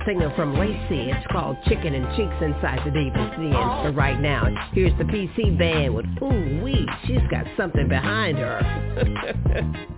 Singer 0.05 0.33
from 0.35 0.57
Lacey. 0.57 1.11
It's 1.11 1.27
called 1.31 1.57
Chicken 1.67 1.93
and 1.93 2.05
Cheeks 2.15 2.35
Inside 2.41 2.79
the 2.85 2.91
DVC. 2.91 3.55
And 3.55 3.83
for 3.83 3.91
right 3.97 4.19
now, 4.19 4.45
here's 4.73 4.97
the 4.97 5.05
PC 5.05 5.57
band 5.57 5.95
with 5.95 6.05
Ooh 6.21 6.63
Wee. 6.63 6.87
She's 7.05 7.21
got 7.31 7.45
something 7.57 7.87
behind 7.87 8.37
her. 8.37 8.61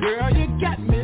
Girl, 0.00 0.36
you 0.36 0.60
got 0.60 0.80
me 0.80 1.01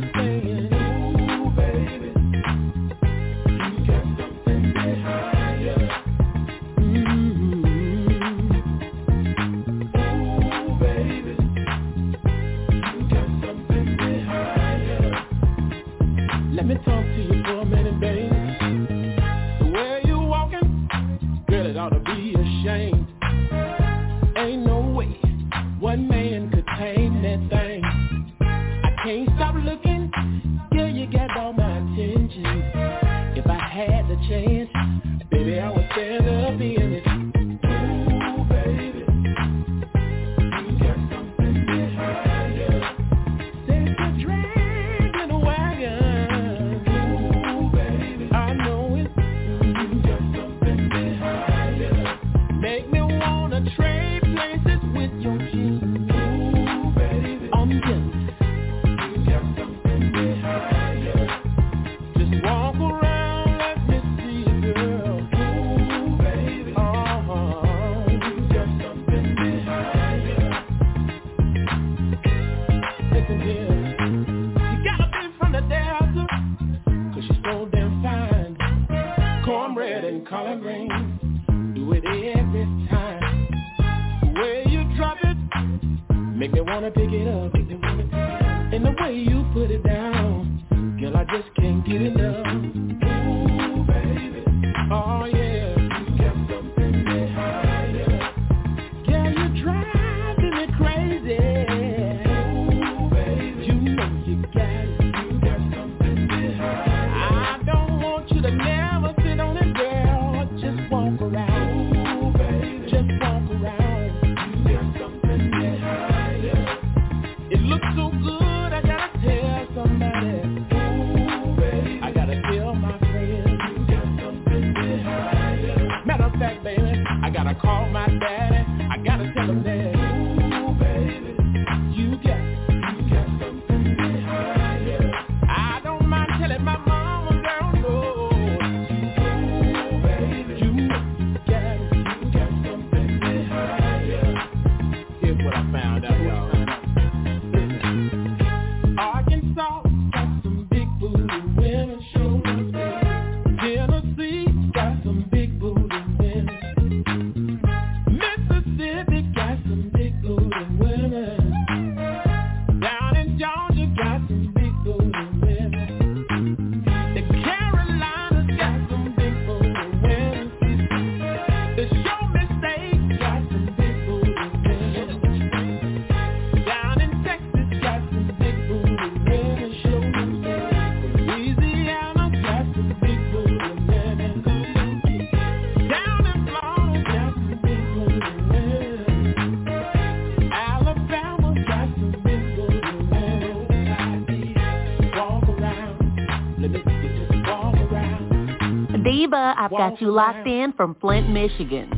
I've 199.69 199.73
got 199.73 200.01
you 200.01 200.11
locked 200.11 200.47
in 200.47 200.73
from 200.73 200.95
Flint, 200.95 201.29
Michigan. 201.29 201.98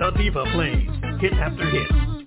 The 0.00 0.10
Diva 0.12 0.44
plays 0.54 0.88
hit 1.20 1.34
after 1.34 1.70
hit 1.70 2.19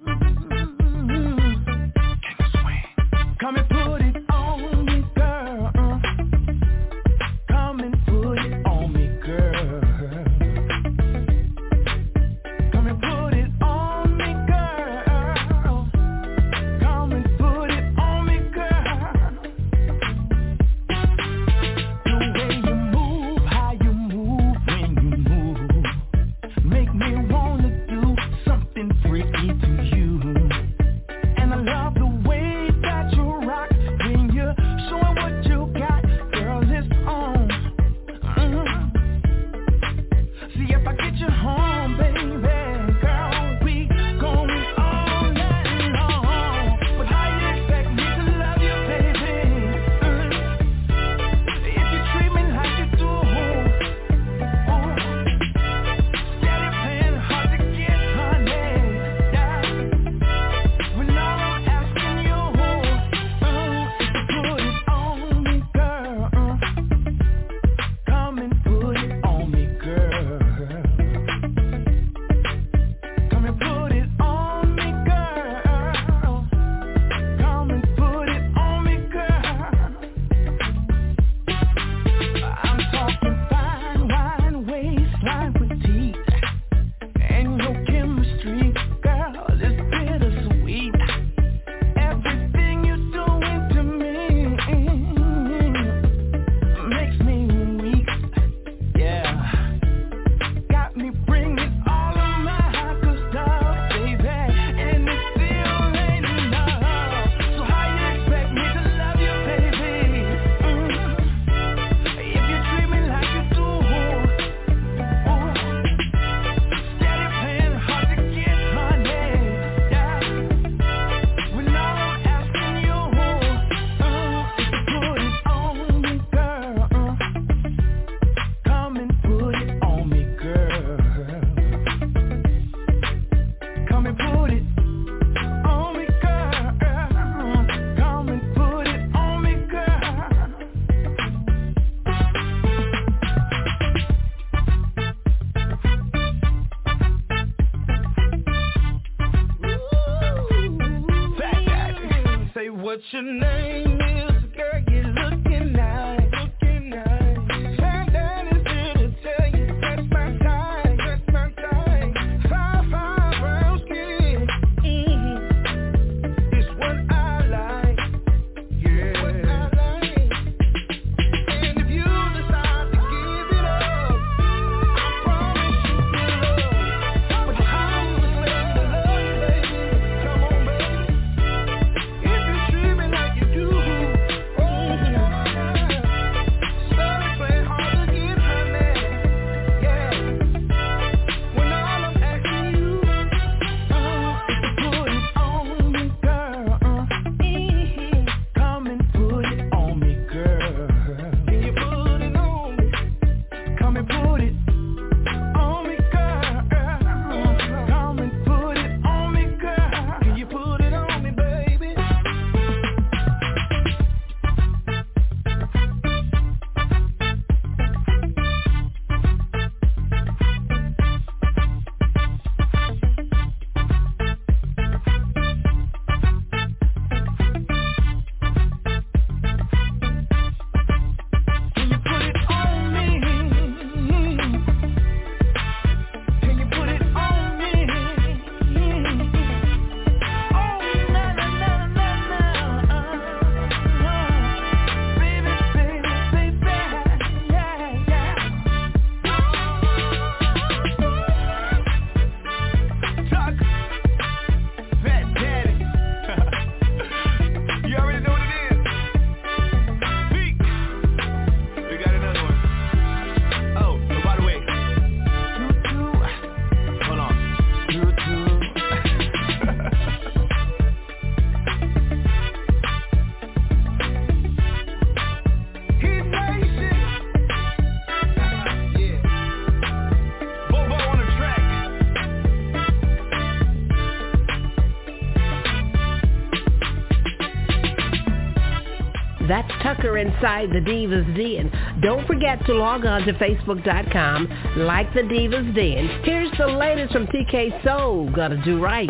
Inside 290.04 290.70
the 290.70 290.80
Divas 290.80 291.36
Den. 291.36 291.72
Don't 292.01 292.28
forget 292.28 292.64
to 292.66 292.74
log 292.74 293.06
on 293.06 293.22
to 293.26 293.34
Facebook.com, 293.34 294.76
like 294.86 295.14
the 295.14 295.22
Divas 295.22 295.74
Den. 295.74 296.22
Here's 296.24 296.51
the 296.58 296.68
latest 296.68 297.14
from 297.14 297.28
TK 297.28 297.84
Soul. 297.84 298.30
Gotta 298.36 298.62
do 298.64 298.82
right. 298.82 299.10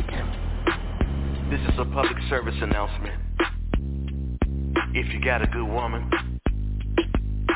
This 1.49 1.59
is 1.61 1.79
a 1.79 1.85
public 1.85 2.17
service 2.29 2.55
announcement. 2.61 3.15
If 4.95 5.11
you 5.11 5.19
got 5.23 5.41
a 5.41 5.47
good 5.47 5.65
woman, 5.65 6.09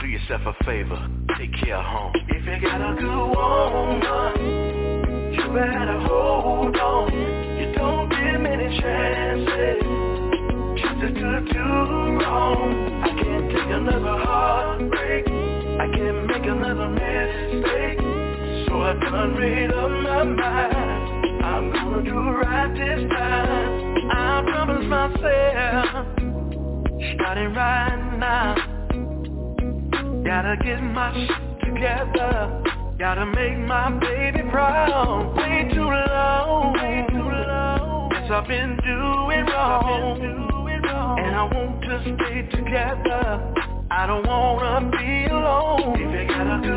do 0.01 0.07
yourself 0.07 0.41
a 0.45 0.63
favor. 0.65 1.09
Take 1.37 1.53
care 1.63 1.77
of 1.77 1.85
home. 1.85 2.11
If 2.29 2.45
you 2.45 2.67
got 2.67 2.81
a 2.81 2.95
good 2.95 3.27
woman, 3.35 5.33
you 5.33 5.47
better 5.53 5.99
hold 6.07 6.75
on. 6.75 7.13
You 7.59 7.73
don't 7.75 8.09
give 8.09 8.41
many 8.41 8.79
chances. 8.79 9.83
Just 10.81 11.15
too, 11.15 11.53
too 11.53 11.59
wrong. 11.59 12.86
I 18.87 18.93
done 18.93 19.37
made 19.37 19.69
up 19.69 19.91
my 19.91 20.23
mind. 20.23 21.43
I'm 21.43 21.73
gonna 21.73 22.03
do 22.03 22.17
right 22.17 22.73
this 22.73 23.11
time. 23.11 24.09
I 24.11 24.41
promise 24.47 24.85
myself, 24.87 26.07
starting 27.15 27.53
right 27.53 28.17
now. 28.17 28.55
Gotta 30.23 30.55
get 30.63 30.81
my 30.81 31.11
shit 31.13 31.65
together. 31.65 32.63
Gotta 32.97 33.25
make 33.25 33.57
my 33.59 33.89
baby 33.99 34.49
proud. 34.49 35.35
Way 35.35 35.69
too 35.73 35.81
long. 35.83 36.77
I've 38.29 38.47
been 38.47 38.77
doing 38.85 39.45
wrong. 39.47 40.21
And 41.19 41.35
I 41.35 41.43
want 41.43 41.81
to 41.81 42.01
stay 42.03 42.41
together. 42.55 43.53
I 43.91 44.05
don't 44.07 44.25
wanna 44.25 44.89
be 44.91 45.25
alone. 45.25 45.95
If 45.99 46.65
you 46.65 46.76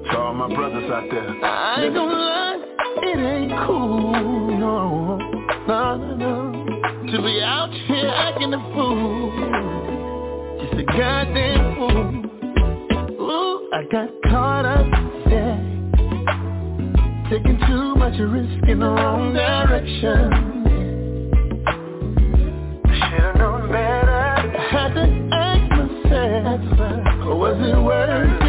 To 0.09 0.17
all 0.17 0.33
my 0.33 0.47
brothers 0.55 0.89
out 0.91 1.09
there. 1.11 1.29
I 1.43 1.83
ain't 1.83 1.93
gonna 1.93 2.13
lie, 2.13 2.59
it 3.03 3.19
ain't 3.19 3.51
cool, 3.67 4.57
no. 4.57 5.17
No, 5.67 5.97
no, 5.97 6.15
no. 6.15 7.11
To 7.11 7.17
be 7.21 7.41
out 7.41 7.71
here 7.87 8.07
acting 8.07 8.53
a 8.53 8.59
fool. 8.73 9.31
Just 10.61 10.79
a 10.79 10.83
goddamn 10.85 11.75
fool. 11.75 12.23
Ooh, 13.21 13.69
I 13.73 13.83
got 13.91 14.09
caught 14.29 14.65
up, 14.65 14.87
too 18.17 18.27
much 18.27 18.33
risk 18.33 18.69
in 18.69 18.79
the 18.79 18.85
wrong 18.85 19.33
direction. 19.33 20.31
Should've 22.85 23.35
known 23.37 23.71
better. 23.71 24.11
I 24.11 24.67
had 24.71 24.93
to 24.93 25.29
ask 25.33 25.71
myself 25.71 26.61
Was 27.37 27.57
it 27.59 27.81
worth 27.83 28.44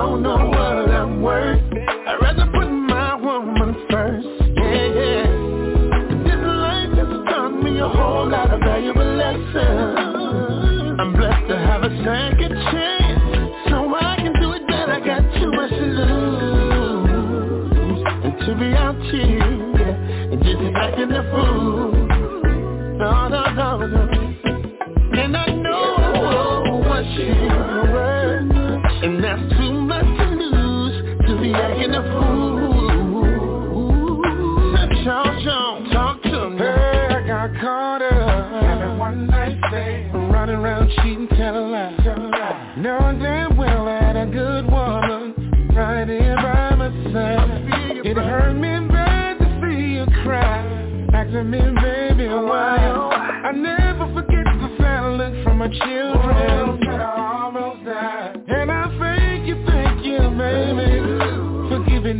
don't 0.00 0.22
know 0.22 0.48
what 0.48 0.88
I'm 0.90 1.20
worth. 1.20 1.60
I'd 1.72 2.16
rather 2.22 2.46
put 2.54 2.68
my 2.70 3.14
woman 3.16 3.74
first. 3.90 4.26
Yeah, 4.56 4.86
yeah. 4.98 5.26
This 6.24 6.40
life 6.40 6.92
has 6.96 7.12
taught 7.28 7.54
me 7.62 7.78
a 7.80 7.88
whole 7.88 8.26
lot 8.26 8.50
of 8.50 8.60
valuable 8.60 9.04
lessons. 9.04 9.98
I'm 11.00 11.12
blessed 11.12 11.48
to 11.48 11.56
have 11.58 11.82
a 11.82 11.90
second 12.04 12.52
chance 12.72 13.68
So 13.68 13.94
I 13.94 14.16
can 14.16 14.32
do 14.40 14.52
it 14.52 14.66
better 14.68 14.92
I 14.92 15.00
got 15.04 15.22
too 15.38 15.50
much 15.52 15.70
to 15.70 15.86
lose. 16.00 17.20
And 18.24 18.34
to 18.46 18.54
be 18.58 18.72
out 18.72 19.00
here 19.12 19.42
And 20.32 20.42
just 20.42 20.62
acting 20.76 21.12
a 21.12 21.22
fool. 21.30 21.92
No, 22.96 23.28
no, 23.28 23.42
no, 23.52 23.86
no. 23.86 24.02
And 25.12 25.36
I 25.36 25.46
know 25.46 26.82
what 26.88 27.04
you're 27.04 27.92
worth, 27.92 28.52
and 29.04 29.22
that's 29.24 29.42
too 29.56 29.69
acting 31.54 31.94
a 31.94 32.02
fool. 32.02 32.60
Talk 35.92 36.22
to 36.22 36.50
me. 36.50 36.58
Hey, 36.58 37.08
I 37.10 37.26
got 37.26 37.60
caught 37.60 38.02
up. 38.02 38.10
Running 40.32 40.56
around, 40.56 40.90
cheating, 40.96 41.28
telling 41.36 41.70
lies. 41.70 41.98
Now 42.78 42.98
I 43.00 43.12
damn 43.14 43.56
well 43.56 43.86
had 43.86 44.16
a 44.16 44.26
good 44.26 44.70
woman 44.70 45.70
right 45.74 46.08
here 46.08 46.36
by 46.36 46.74
my 46.76 46.90
side. 47.12 48.06
It 48.06 48.16
hurt 48.16 48.54
me 48.54 48.88
bad 48.88 49.38
to 49.38 49.44
see 49.60 49.94
you 49.94 50.06
cry. 50.22 50.64
Asking 51.12 51.50
me, 51.50 51.60
baby, 51.60 52.26
oh, 52.30 52.46
why? 52.46 52.76
I 53.44 53.52
never 53.52 54.06
forget 54.14 54.44
the 54.44 54.76
sad 54.78 55.04
look 55.18 55.44
from 55.44 55.58
my 55.58 55.68
children. 55.68 56.80
Oh, 56.86 56.89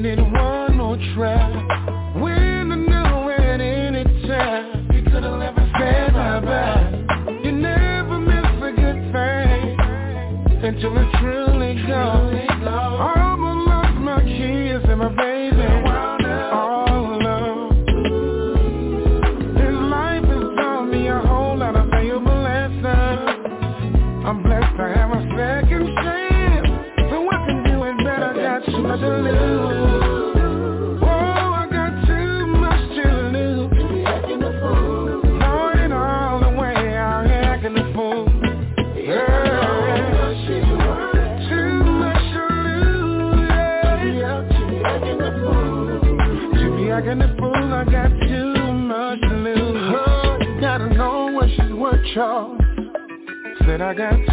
For 0.01 0.05
giving 0.05 0.25
it 0.25 0.33
one 0.33 0.77
more 0.79 0.97
try 1.15 2.10
I 53.91 53.93
got 53.93 54.30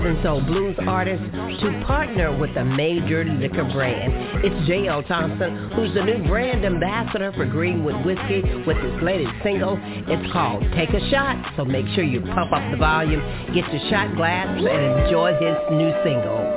Southern 0.00 0.22
Soul 0.22 0.40
blues 0.40 0.76
artists 0.88 1.26
to 1.60 1.84
partner 1.86 2.34
with 2.34 2.56
a 2.56 2.64
major 2.64 3.22
liquor 3.22 3.64
brand. 3.64 4.42
It's 4.42 4.66
J.L. 4.66 5.02
Thompson, 5.02 5.70
who's 5.76 5.92
the 5.92 6.02
new 6.02 6.26
brand 6.26 6.64
ambassador 6.64 7.30
for 7.36 7.44
Greenwood 7.44 8.06
Whiskey 8.06 8.40
with 8.66 8.78
his 8.78 9.02
latest 9.02 9.30
single. 9.42 9.78
It's 9.82 10.32
called 10.32 10.64
Take 10.74 10.88
a 10.88 11.10
Shot, 11.10 11.52
so 11.54 11.66
make 11.66 11.84
sure 11.94 12.02
you 12.02 12.22
pump 12.22 12.50
up 12.50 12.70
the 12.70 12.78
volume, 12.78 13.20
get 13.52 13.70
your 13.70 13.90
shot 13.90 14.16
glass, 14.16 14.48
and 14.48 15.04
enjoy 15.04 15.32
this 15.32 15.58
new 15.70 15.92
single. 16.00 16.48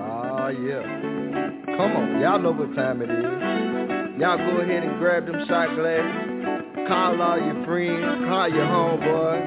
Ah, 0.00 0.48
yeah. 0.48 1.76
Come 1.76 1.92
on, 1.92 2.20
y'all 2.22 2.38
know 2.40 2.52
what 2.52 2.74
time 2.74 3.02
it 3.02 3.10
is. 3.10 4.18
Y'all 4.18 4.38
go 4.38 4.62
ahead 4.64 4.82
and 4.82 4.98
grab 4.98 5.26
them 5.26 5.46
shot 5.46 5.76
glasses. 5.76 6.88
Call 6.88 7.20
all 7.20 7.36
your 7.36 7.66
friends, 7.66 8.24
call 8.24 8.48
your 8.48 8.64
homeboy 8.64 9.39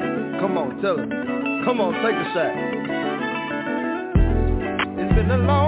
tell 0.83 0.99
it. 0.99 1.09
Come 1.63 1.79
on, 1.79 1.93
take 2.03 2.11
a 2.11 2.27
shot. 2.35 2.51
It's 4.99 5.13
been 5.15 5.31
a 5.31 5.37
long 5.37 5.62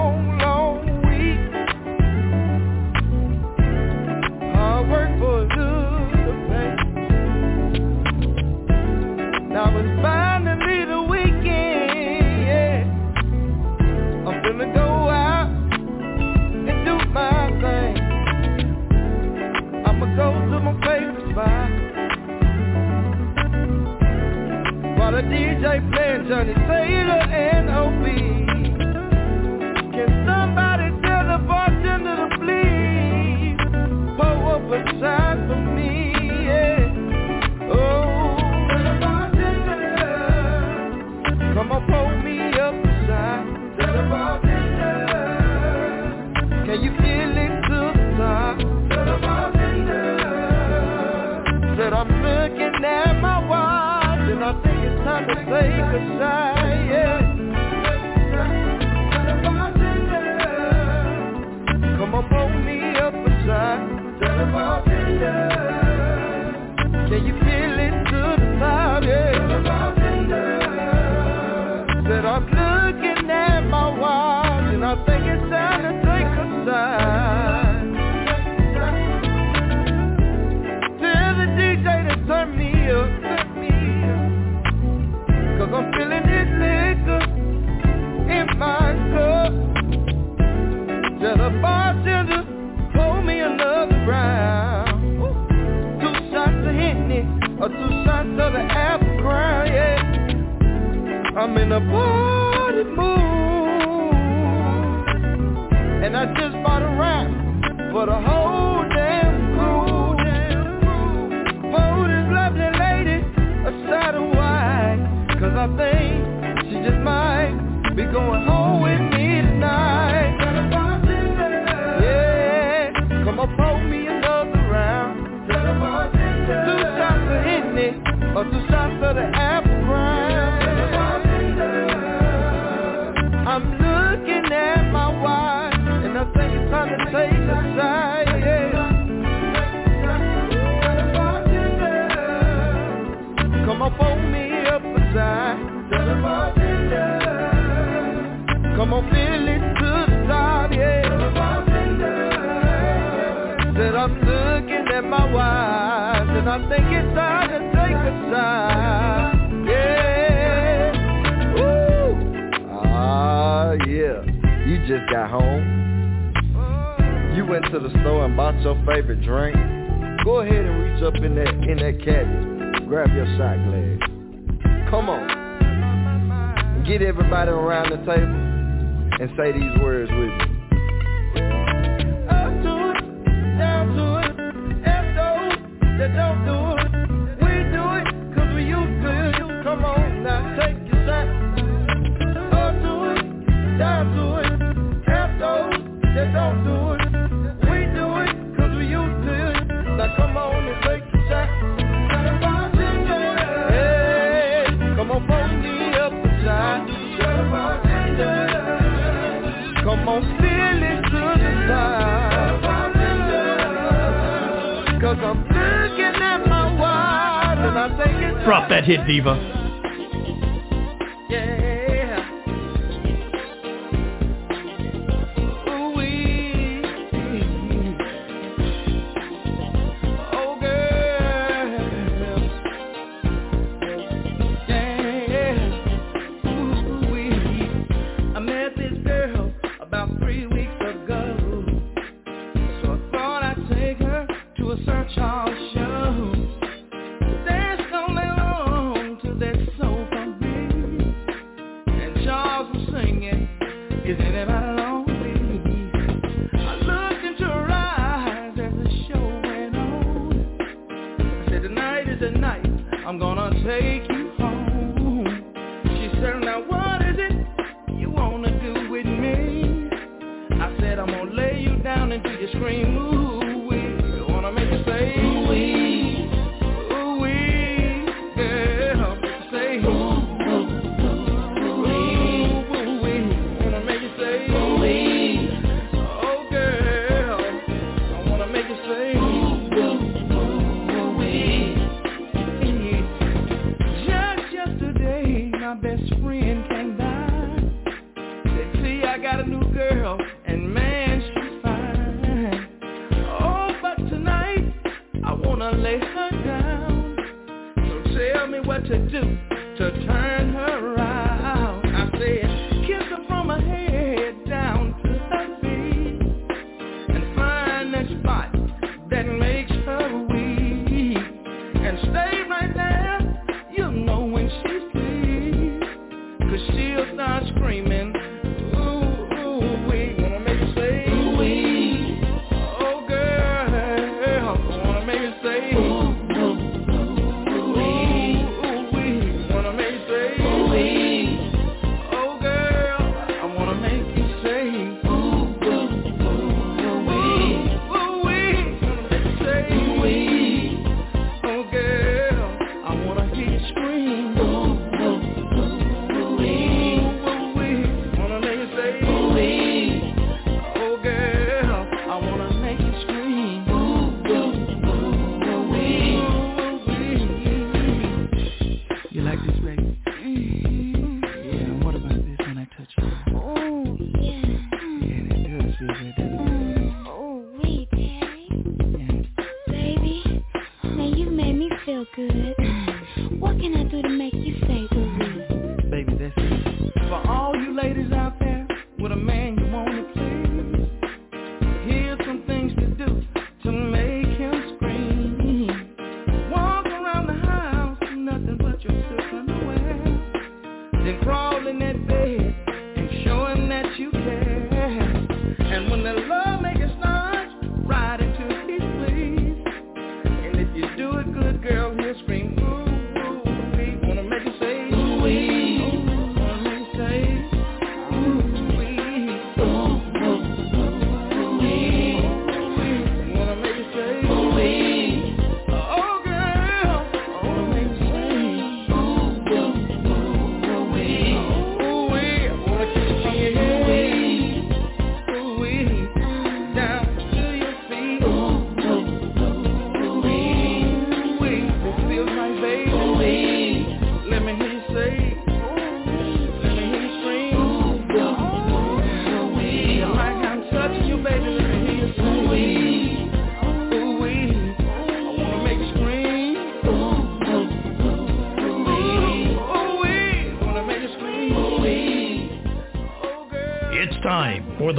Drop 218.46 218.68
that 218.68 218.84
hit, 218.84 219.04
Diva. 219.08 219.65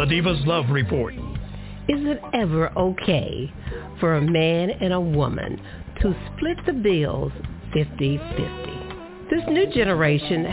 Diva's 0.08 0.40
Love 0.46 0.70
Report. 0.70 1.14
Is 1.90 2.00
it 2.06 2.22
ever 2.34 2.72
okay 2.78 3.52
for 4.00 4.16
a 4.16 4.22
man 4.22 4.70
and 4.70 4.94
a 4.94 5.02
woman 5.02 5.62
to 6.02 6.16
split 6.34 6.58
the 6.66 6.72
bills 6.72 7.34
50-50? 7.76 9.30
This 9.30 9.44
new 9.50 9.68
generation 9.74 10.46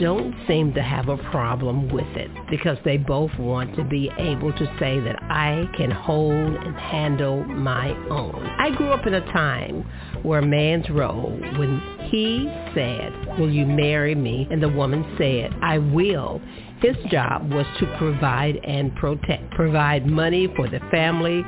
don't 0.00 0.34
seem 0.48 0.72
to 0.72 0.82
have 0.82 1.10
a 1.10 1.18
problem 1.30 1.90
with 1.90 2.06
it 2.16 2.30
because 2.48 2.78
they 2.82 2.96
both 2.96 3.30
want 3.38 3.76
to 3.76 3.84
be 3.84 4.10
able 4.16 4.50
to 4.54 4.76
say 4.80 4.98
that 5.00 5.22
I 5.24 5.68
can 5.76 5.90
hold 5.90 6.32
and 6.32 6.74
handle 6.74 7.44
my 7.44 7.90
own. 8.08 8.46
I 8.58 8.74
grew 8.74 8.92
up 8.92 9.06
in 9.06 9.12
a 9.12 9.32
time 9.32 9.82
where 10.22 10.38
a 10.38 10.46
man's 10.46 10.88
role 10.88 11.38
when 11.58 11.82
he 12.10 12.50
said, 12.74 13.38
will 13.38 13.50
you 13.50 13.66
marry 13.66 14.14
me? 14.14 14.48
And 14.50 14.62
the 14.62 14.70
woman 14.70 15.04
said, 15.18 15.52
I 15.60 15.76
will 15.76 16.40
his 16.84 16.96
job 17.10 17.50
was 17.50 17.64
to 17.78 17.86
provide 17.96 18.56
and 18.62 18.94
protect, 18.96 19.50
provide 19.52 20.04
money 20.04 20.52
for 20.54 20.68
the 20.68 20.80
family, 20.90 21.42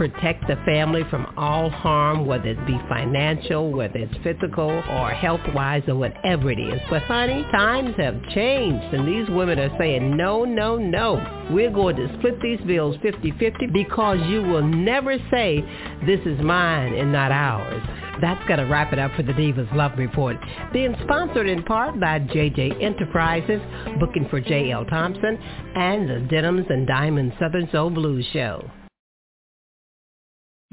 protect 0.00 0.46
the 0.46 0.56
family 0.64 1.02
from 1.10 1.26
all 1.36 1.68
harm, 1.68 2.24
whether 2.24 2.48
it 2.48 2.66
be 2.66 2.80
financial, 2.88 3.70
whether 3.70 3.98
it's 3.98 4.14
physical 4.24 4.70
or 4.70 5.10
health-wise 5.10 5.82
or 5.88 5.94
whatever 5.94 6.50
it 6.50 6.58
is. 6.58 6.80
But 6.88 7.02
honey, 7.02 7.42
times 7.52 7.94
have 7.98 8.14
changed 8.30 8.94
and 8.94 9.06
these 9.06 9.28
women 9.28 9.58
are 9.58 9.76
saying, 9.78 10.16
no, 10.16 10.46
no, 10.46 10.78
no. 10.78 11.48
We're 11.50 11.70
going 11.70 11.96
to 11.96 12.16
split 12.16 12.40
these 12.40 12.58
bills 12.62 12.96
50-50 13.04 13.74
because 13.74 14.16
you 14.26 14.40
will 14.40 14.62
never 14.62 15.18
say 15.30 15.60
this 16.06 16.20
is 16.24 16.40
mine 16.40 16.94
and 16.94 17.12
not 17.12 17.30
ours. 17.30 17.82
That's 18.22 18.42
going 18.48 18.60
to 18.60 18.72
wrap 18.72 18.94
it 18.94 18.98
up 18.98 19.12
for 19.16 19.22
the 19.22 19.34
Divas 19.34 19.70
Love 19.76 19.98
Report. 19.98 20.38
Being 20.72 20.96
sponsored 21.04 21.46
in 21.46 21.62
part 21.62 22.00
by 22.00 22.20
JJ 22.20 22.82
Enterprises, 22.82 23.60
booking 23.98 24.26
for 24.30 24.40
JL 24.40 24.88
Thompson, 24.88 25.36
and 25.74 26.08
the 26.08 26.26
Denims 26.30 26.64
and 26.70 26.86
Diamonds 26.86 27.34
Southern 27.38 27.68
Soul 27.70 27.90
Blues 27.90 28.24
Show. 28.32 28.70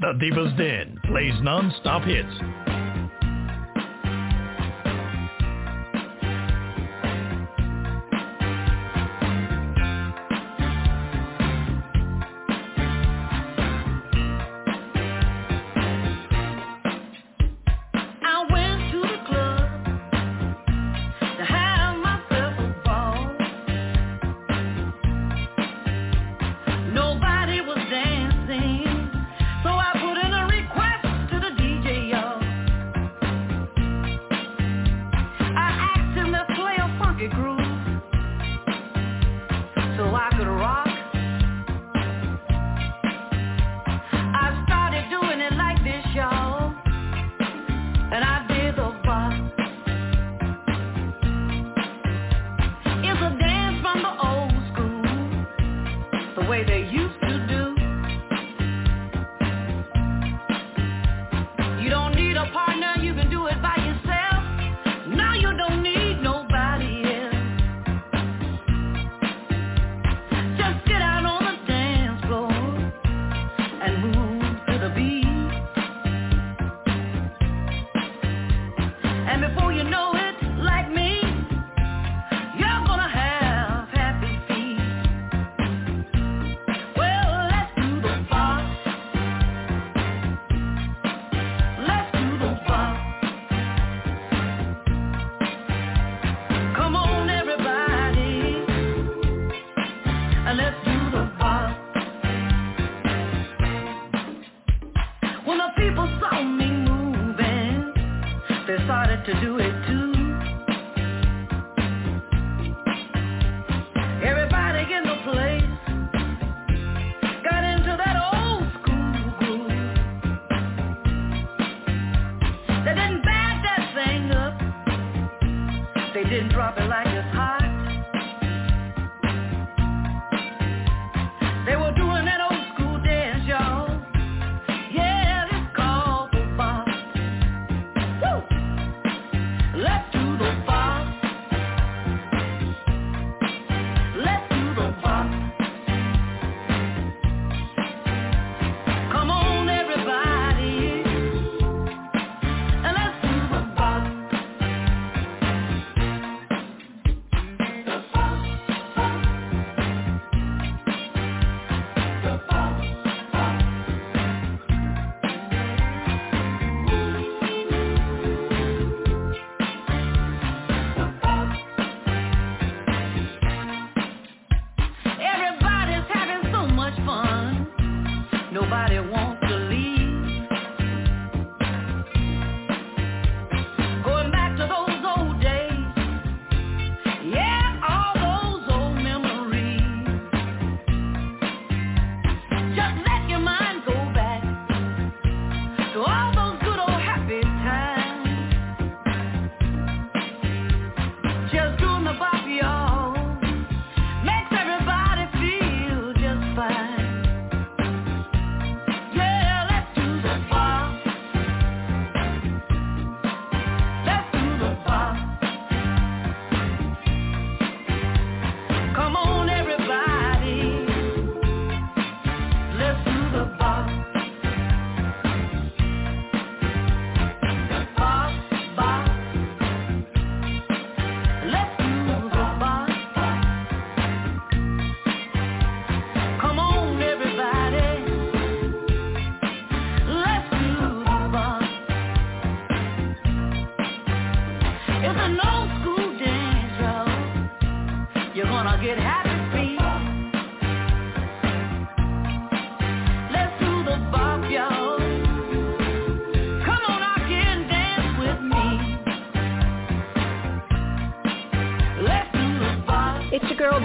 The 0.00 0.12
Divas 0.12 0.56
Den 0.56 0.96
plays 1.06 1.34
non-stop 1.42 2.04
hits 2.04 2.67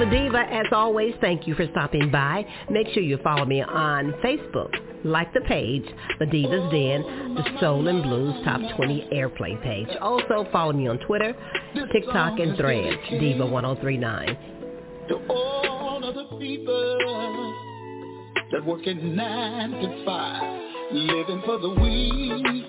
the 0.04 0.10
Diva. 0.10 0.40
As 0.40 0.66
always, 0.72 1.14
thank 1.22 1.48
you 1.48 1.56
for 1.56 1.68
stopping 1.72 2.12
by. 2.12 2.46
Make 2.70 2.88
sure 2.90 3.04
you 3.04 3.18
follow 3.24 3.46
me 3.46 3.62
on 3.62 4.14
Facebook. 4.24 4.70
Like 5.06 5.34
the 5.34 5.42
page, 5.42 5.84
The 6.20 6.26
Diva's 6.26 6.72
Den, 6.72 7.36
the 7.36 7.60
Soul 7.60 7.88
and 7.88 8.02
Blues 8.04 8.36
Top 8.46 8.62
20 8.78 9.10
Airplay 9.14 9.62
page. 9.62 9.90
Also, 10.02 10.48
follow 10.52 10.74
me 10.74 10.88
on 10.88 10.98
Twitter, 11.00 11.36
TikTok, 11.92 12.40
and 12.40 12.56
Threads, 12.58 12.98
Diva1039. 13.12 15.08
To 15.10 15.16
all 15.30 16.04
of 16.04 16.16
the 16.16 16.38
people 16.38 17.54
that 18.52 18.66
9 18.66 19.72
to 19.72 20.06
5, 20.06 20.62
living 20.94 21.42
for 21.46 21.60
the 21.60 21.70
week. 21.70 22.63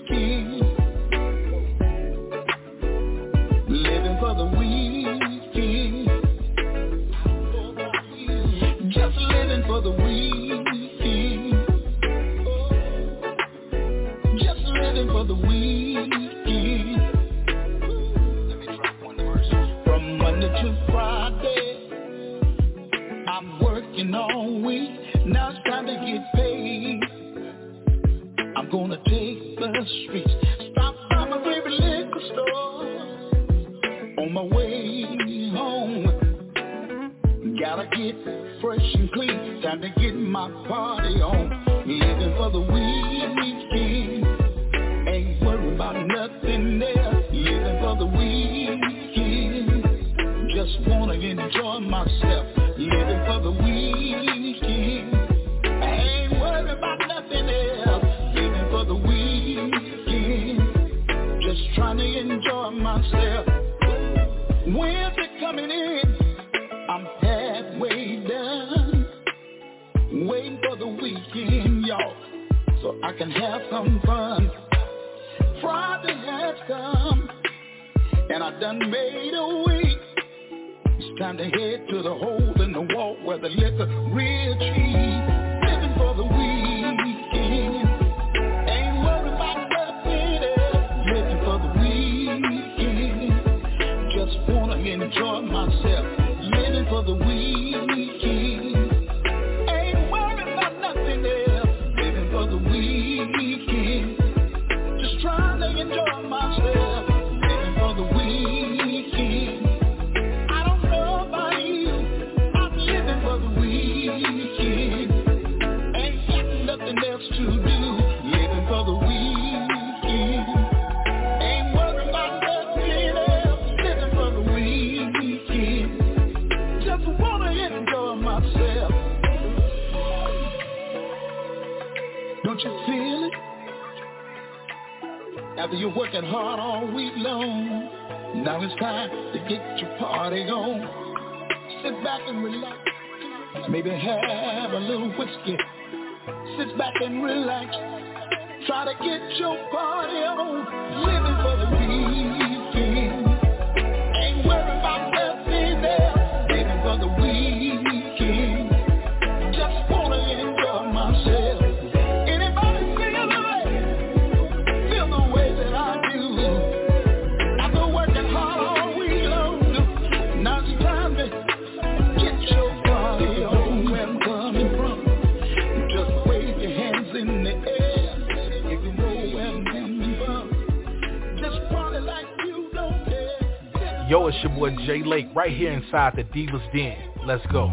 Right 185.45 185.57
here 185.59 185.73
inside 185.73 186.17
the 186.17 186.23
Divas 186.23 186.73
Den. 186.73 186.97
Let's 187.27 187.45
go. 187.53 187.71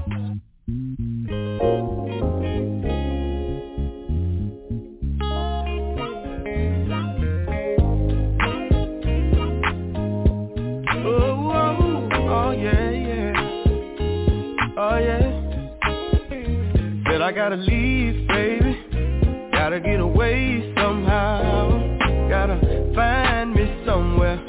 Oh, 10.98 11.52
oh, 11.54 12.10
oh, 12.14 12.52
yeah, 12.52 12.90
yeah. 12.92 13.32
Oh, 14.78 14.98
yeah. 14.98 15.22
Said 17.10 17.22
I 17.22 17.32
gotta 17.32 17.56
leave, 17.56 18.28
baby. 18.28 19.50
Gotta 19.54 19.80
get 19.80 20.02
away 20.02 20.74
somehow. 20.76 21.70
Gotta 22.28 22.92
find 22.94 23.54
me 23.54 23.82
somewhere 23.86 24.44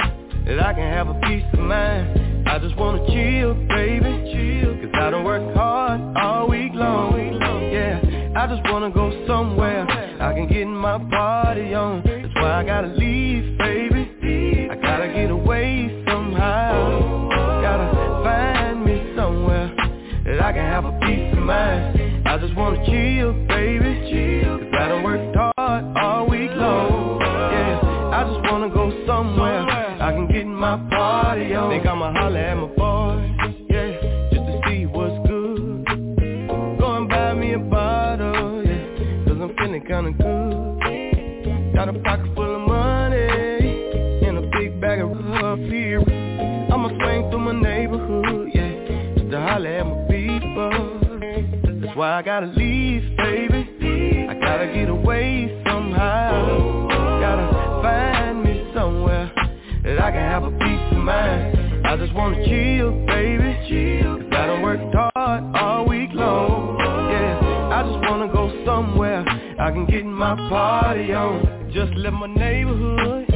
that 0.44 0.58
I 0.58 0.72
can 0.72 0.92
have 0.92 1.06
a 1.06 1.14
peace 1.20 1.44
of 1.52 1.60
mind. 1.60 2.31
I 2.52 2.58
just 2.58 2.76
wanna 2.76 2.98
chill, 3.06 3.54
baby. 3.66 4.12
Chill. 4.30 4.76
Cause 4.76 4.90
I 4.92 5.10
done 5.10 5.24
worked 5.24 5.56
hard 5.56 6.02
all 6.18 6.50
week 6.50 6.72
long. 6.74 7.14
Yeah, 7.72 7.98
I 8.36 8.46
just 8.46 8.60
wanna 8.70 8.90
go 8.90 9.24
somewhere 9.26 9.86
I 10.20 10.34
can 10.34 10.48
get 10.48 10.66
my 10.66 10.98
party 10.98 11.72
on. 11.72 12.02
That's 12.04 12.34
why 12.34 12.60
I 12.60 12.62
gotta 12.62 12.88
leave, 12.88 13.56
baby. 13.56 14.68
I 14.70 14.74
gotta 14.74 15.08
get 15.14 15.30
away 15.30 16.04
somehow. 16.06 17.30
Gotta 17.62 18.22
find 18.22 18.84
me 18.84 19.14
somewhere 19.16 19.74
that 20.26 20.42
I 20.42 20.52
can 20.52 20.66
have 20.66 20.84
a 20.84 20.92
peace 21.00 21.32
of 21.32 21.38
mind. 21.38 22.28
I 22.28 22.36
just 22.36 22.54
wanna 22.54 22.84
chill, 22.84 23.32
baby. 23.48 24.11
Just 62.02 62.14
wanna 62.14 62.44
chill, 62.46 62.90
baby. 63.06 63.54
Cause 64.02 64.22
I 64.32 64.46
done 64.46 64.62
worked 64.62 64.92
hard 64.92 65.44
all 65.54 65.86
week 65.86 66.10
long. 66.12 66.76
Yeah, 66.80 67.78
I 67.78 67.82
just 67.84 68.10
wanna 68.10 68.26
go 68.32 68.50
somewhere 68.66 69.24
I 69.60 69.70
can 69.70 69.86
get 69.86 70.04
my 70.04 70.34
party 70.48 71.12
on. 71.12 71.70
Just 71.72 71.94
left 71.94 72.14
my 72.14 72.26
neighborhood, 72.26 73.26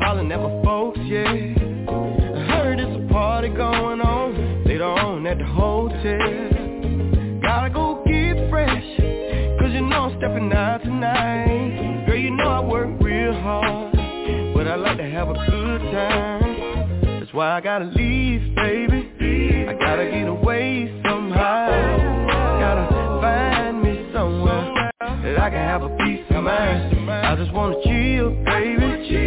hollering 0.00 0.30
at 0.30 0.40
my 0.40 0.62
folks, 0.62 1.00
yeah. 1.02 1.24
I 1.26 2.46
heard 2.54 2.78
there's 2.78 3.04
a 3.04 3.12
party 3.12 3.48
going 3.48 4.00
on 4.00 4.64
later 4.64 4.84
on 4.84 5.26
at 5.26 5.38
the 5.38 5.44
hotel. 5.44 7.40
Gotta 7.42 7.70
go 7.70 8.04
get 8.06 8.48
fresh, 8.48 8.96
cause 9.58 9.72
you 9.72 9.80
know 9.80 10.08
I'm 10.08 10.18
stepping 10.18 10.52
out 10.52 10.82
tonight. 10.84 12.06
Girl, 12.06 12.16
you 12.16 12.30
know 12.30 12.48
I 12.48 12.60
work 12.60 12.90
real 13.00 13.32
hard, 13.32 13.92
but 14.54 14.68
I 14.68 14.76
like 14.76 14.98
to 14.98 15.10
have 15.10 15.30
a 15.30 15.34
good 15.34 15.80
time. 15.90 16.31
Why 17.42 17.56
I 17.56 17.60
gotta 17.60 17.86
leave, 17.86 18.54
baby. 18.54 19.66
I 19.68 19.72
gotta 19.72 20.08
get 20.08 20.28
away 20.28 20.86
somehow. 21.02 21.66
Gotta 22.60 22.86
find 23.20 23.82
me 23.82 24.08
somewhere 24.12 24.92
that 25.00 25.40
I 25.40 25.50
can 25.50 25.58
have 25.58 25.82
a 25.82 25.88
peace 25.96 26.24
of 26.30 26.44
mind. 26.44 27.10
I 27.10 27.34
just 27.34 27.52
wanna 27.52 27.82
chill, 27.82 28.30
baby. 28.44 29.21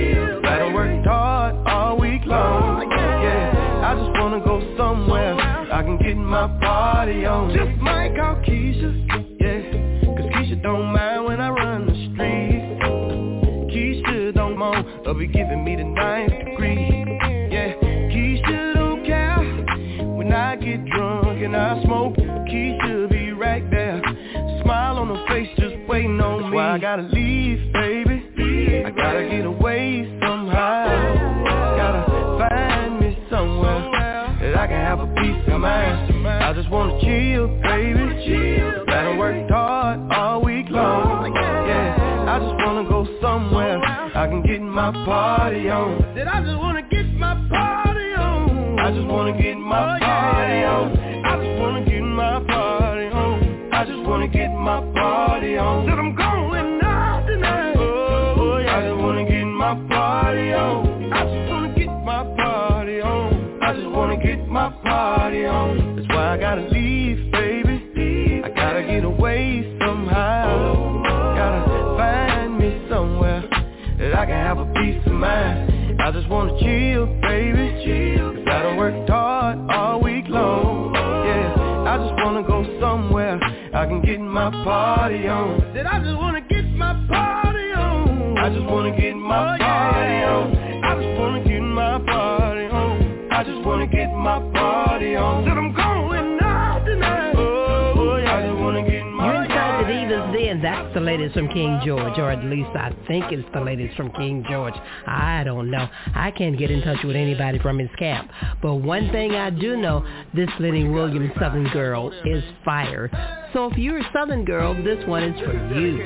my 94.26 94.40
party 94.54 95.16
on. 95.16 95.46
Said 95.46 95.56
I'm 95.56 95.72
going 95.72 96.40
out 96.42 96.84
tonight. 96.84 97.36
Oh, 97.38 97.94
oh 97.96 98.16
I 98.16 98.42
just 98.42 98.60
wanna 98.60 98.90
get 98.90 99.04
my 99.06 99.44
You 99.44 100.10
then. 100.34 100.62
That's 100.64 100.94
the 100.96 101.00
latest 101.00 101.36
from 101.36 101.48
King 101.50 101.80
George, 101.86 102.18
or 102.18 102.32
at 102.32 102.44
least 102.44 102.72
I 102.74 102.92
think 103.08 103.32
it's 103.32 103.48
the 103.54 103.62
latest 103.62 103.96
from 103.96 104.12
King 104.14 104.44
George. 104.50 104.74
I 105.06 105.44
don't 105.44 105.70
know. 105.70 105.88
I 106.16 106.32
can't 106.32 106.58
get 106.58 106.72
in 106.72 106.82
touch 106.82 107.04
with 107.04 107.16
anybody 107.16 107.60
from 107.60 107.78
his 107.78 107.90
camp. 108.00 108.32
But 108.64 108.76
one 108.76 109.12
thing 109.12 109.36
I 109.36 109.52
do 109.52 109.78
know, 109.78 110.04
this 110.34 110.50
Lenny 110.60 110.90
Williams 110.90 111.32
Southern 111.40 111.70
Girl 111.70 112.12
is 112.26 112.44
fire. 112.66 113.12
So 113.54 113.68
if 113.68 113.78
you're 113.78 114.00
a 114.00 114.12
Southern 114.12 114.44
girl, 114.44 114.74
this 114.84 115.06
one 115.08 115.24
is 115.24 115.40
for 115.40 115.54
you. 115.54 115.98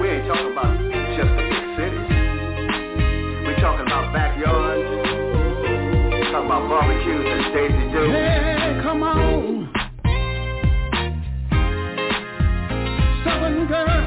We 0.00 0.08
ain't 0.08 0.26
talking 0.28 0.52
about 0.52 0.89
talking 3.60 3.86
about 3.86 4.12
backyards. 4.14 4.88
Talking 6.32 6.46
about 6.46 6.68
barbecues 6.68 7.26
and 7.28 7.42
Stacy 7.52 7.84
J. 7.92 8.08
Yeah, 8.08 8.82
come 8.82 9.02
on. 9.02 9.70
Southern 13.24 13.66
girl. 13.68 13.99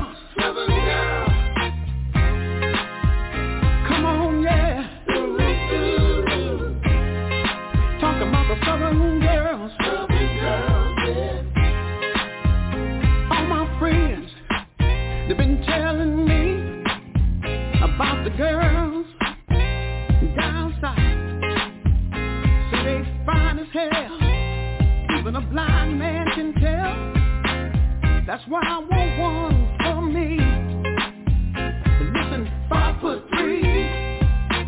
That's 28.34 28.47
why 28.47 28.64
I 28.65 28.80
want 28.80 29.19
one 29.19 29.77
for 29.84 30.01
me. 30.01 30.38
But 31.53 32.07
listen, 32.19 32.51
five 32.68 32.99
foot 32.99 33.23
three, 33.30 33.85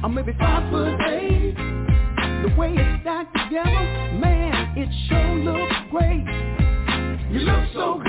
or 0.03 0.09
maybe 0.09 0.33
five 0.37 0.71
foot 0.71 1.01
eight. 1.07 1.55
The 1.55 2.53
way 2.59 2.75
it's 2.75 3.01
stacked 3.01 3.35
together, 3.35 3.71
man, 4.19 4.77
it 4.77 4.87
sure 5.09 5.35
looks 5.37 5.73
great. 5.89 6.27
You 7.31 7.39
look 7.39 7.65
so 7.73 8.04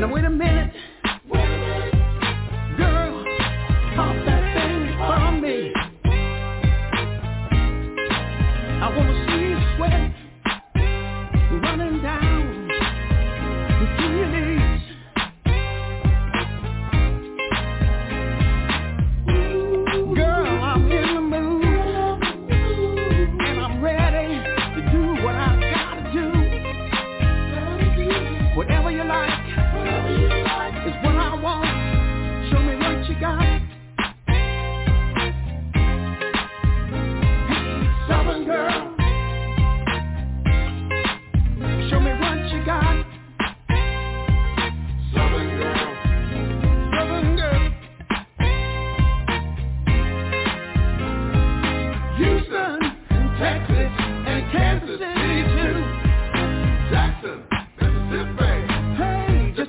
Now 0.00 0.12
wait 0.12 0.24
a 0.26 0.30
minute. 0.30 0.65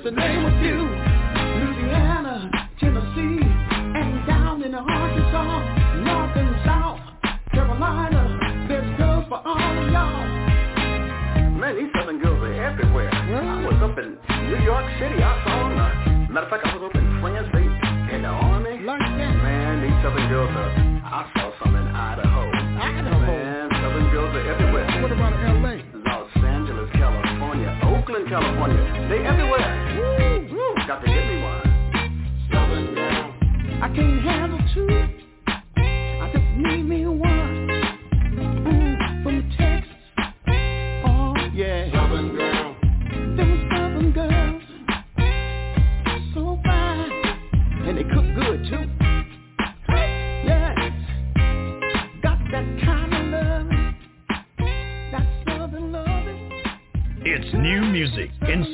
the 0.08 0.12
name 0.12 0.46
of 0.46 0.62
you. 0.62 1.17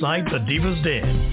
night, 0.03 0.25
The 0.25 0.39
Divas 0.39 0.84
Den. 0.84 1.32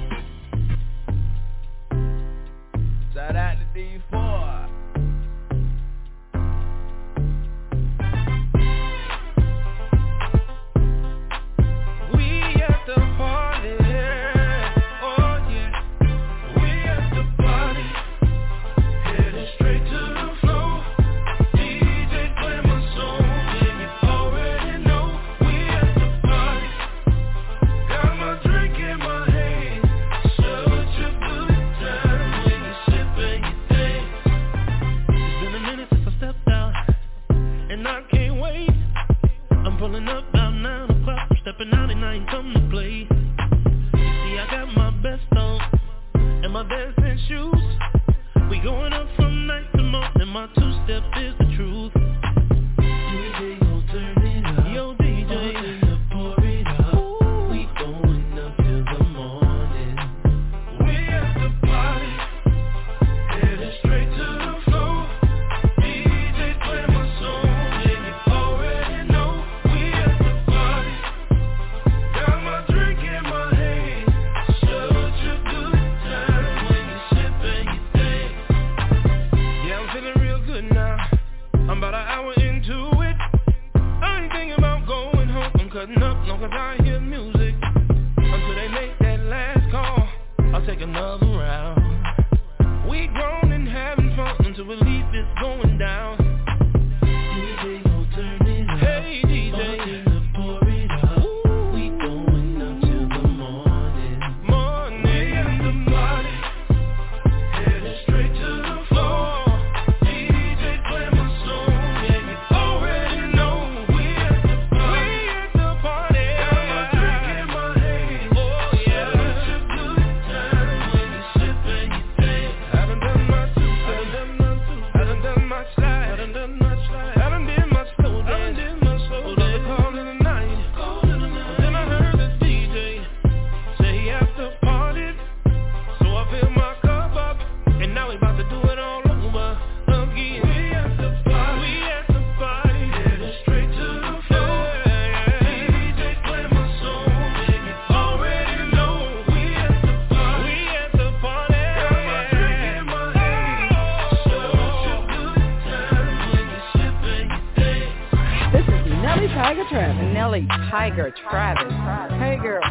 Tiger 160.70 161.12
Travis. 161.28 161.72
Hey 162.20 162.38
girl, 162.40 162.62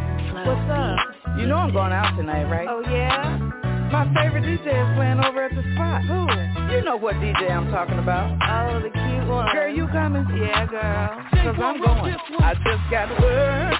what's 0.47 0.71
up? 0.71 1.37
You 1.37 1.47
know 1.47 1.57
I'm 1.57 1.73
going 1.73 1.91
out 1.91 2.15
tonight, 2.15 2.45
right? 2.45 2.67
Oh 2.69 2.79
yeah? 2.79 3.37
My 3.91 4.05
favorite 4.15 4.43
DJ 4.43 4.71
is 4.71 4.95
playing 4.95 5.19
over 5.19 5.43
at 5.43 5.51
the 5.51 5.61
spot. 5.73 6.03
Who? 6.03 6.73
You 6.73 6.81
know 6.81 6.95
what 6.95 7.15
DJ 7.15 7.51
I'm 7.51 7.69
talking 7.71 7.99
about. 7.99 8.31
Oh, 8.39 8.79
the 8.79 8.89
cute 8.89 9.27
one. 9.27 9.51
Girl, 9.51 9.67
you 9.75 9.87
coming? 9.87 10.25
Yeah, 10.37 10.65
girl. 10.67 11.25
Cause 11.43 11.55
I'm 11.61 11.81
going. 11.81 12.15
I 12.39 12.53
just 12.53 12.89
got 12.89 13.09
word 13.19 13.73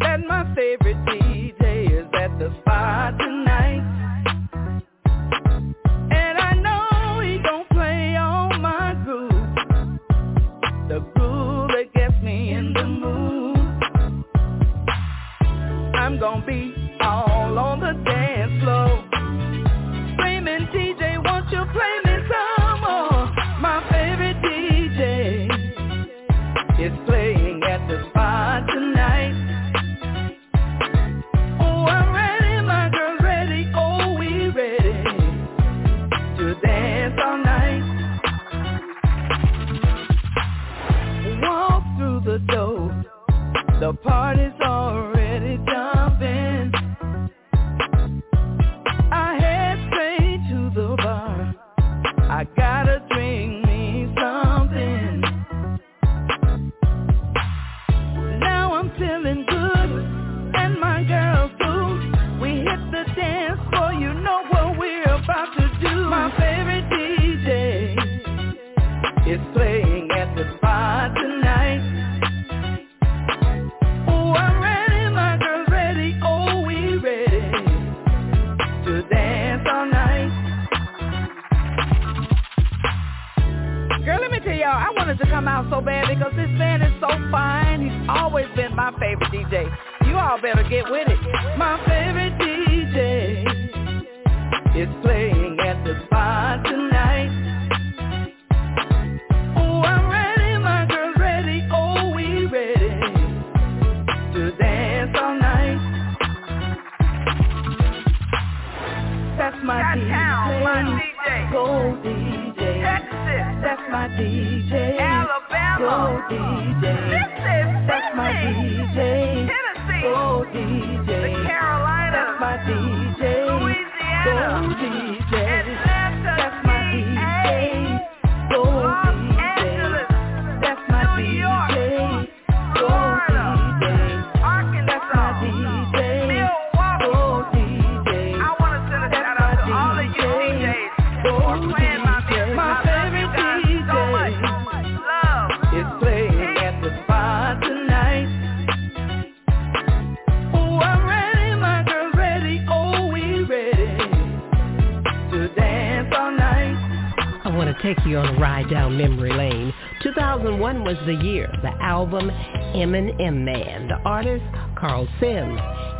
that 0.00 0.20
my 0.26 0.42
favorite 0.56 0.96
DJ 1.06 2.00
is 2.00 2.06
at 2.14 2.36
the 2.40 2.52
spot 2.60 3.14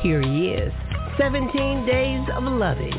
Here 0.02 0.20
he 0.20 0.48
is, 0.48 0.72
17 1.16 1.86
Days 1.86 2.28
of 2.34 2.42
Loving. 2.42 2.90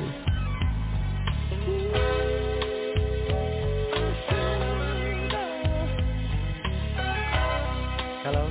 Hello? 8.23 8.47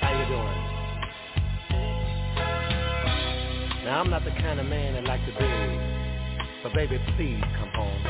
How 0.00 0.10
you 0.18 0.26
doing? 0.26 0.58
Now, 3.84 4.00
I'm 4.00 4.10
not 4.10 4.24
the 4.24 4.32
kind 4.32 4.58
of 4.58 4.66
man 4.66 4.94
that 4.94 5.04
like 5.04 5.20
to 5.26 5.32
be. 5.38 6.48
but 6.64 6.74
baby, 6.74 6.98
please 7.16 7.40
come 7.56 7.70
home. 7.76 8.02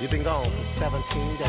You've 0.00 0.12
been 0.12 0.22
gone 0.22 0.52
for 0.74 0.80
17 0.80 1.38
days, 1.38 1.48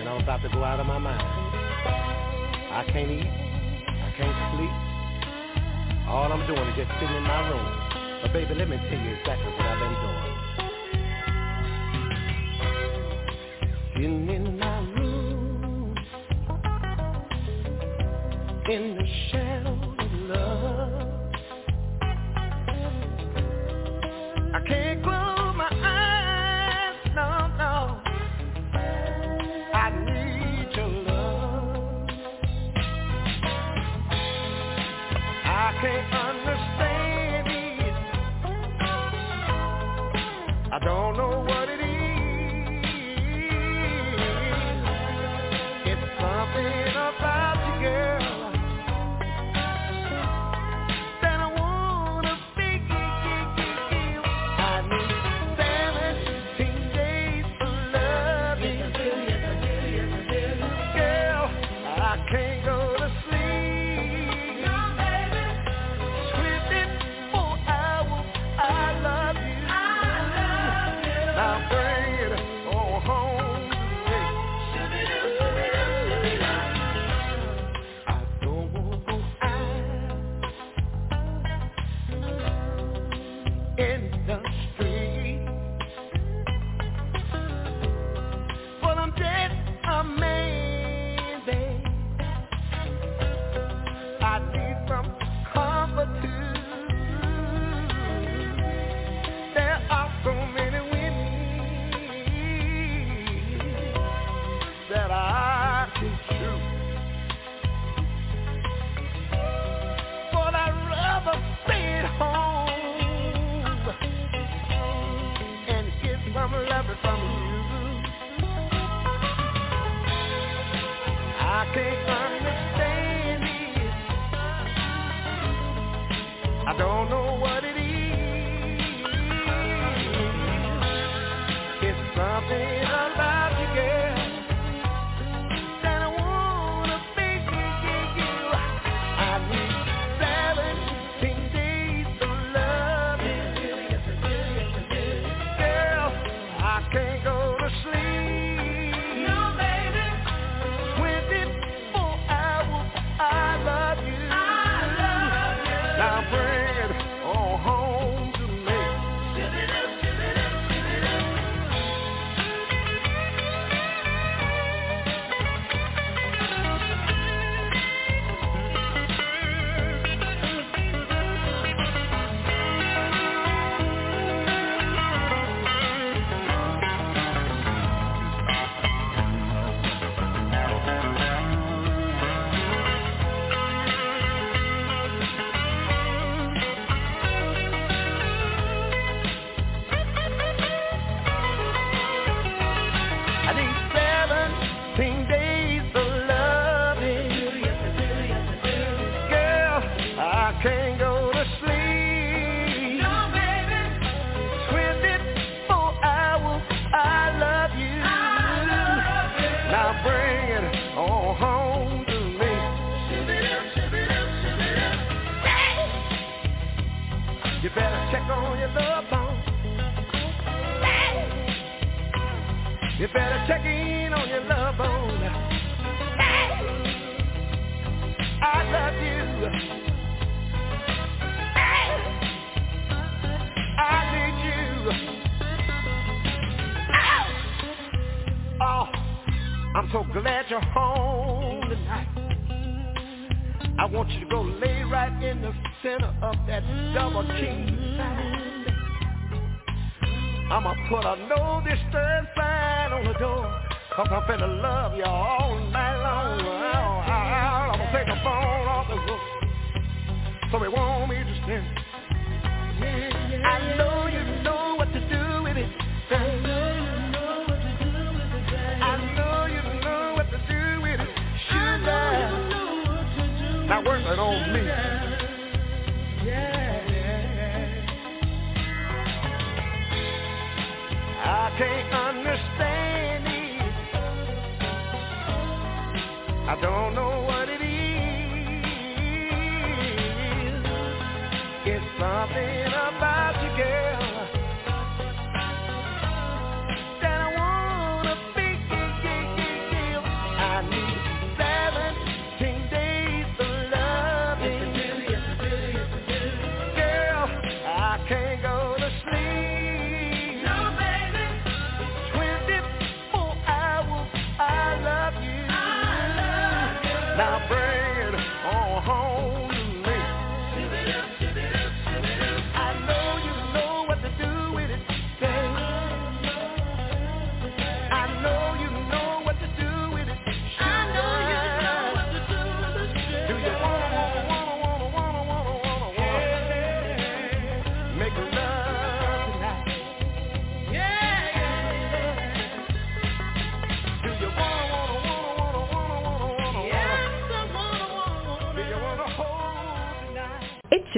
and 0.00 0.08
I'm 0.08 0.20
about 0.20 0.42
to 0.42 0.48
go 0.48 0.64
out 0.64 0.80
of 0.80 0.86
my 0.86 0.98
mind. 0.98 1.22
I 1.22 2.84
can't 2.90 3.12
eat. 3.12 3.22
I 3.22 4.12
can't 4.18 4.56
sleep. 4.58 4.85
All 6.16 6.32
I'm 6.32 6.46
doing 6.46 6.66
is 6.68 6.76
just 6.76 6.90
sitting 6.98 7.14
in 7.14 7.24
my 7.24 7.46
room. 7.46 7.66
But 8.22 8.32
baby, 8.32 8.54
let 8.54 8.70
me 8.70 8.78
tell 8.88 8.98
you 8.98 9.16
exactly 9.20 9.52
what 9.52 9.60
I've 9.60 9.78
been 9.78 9.92
doing. 10.00 10.05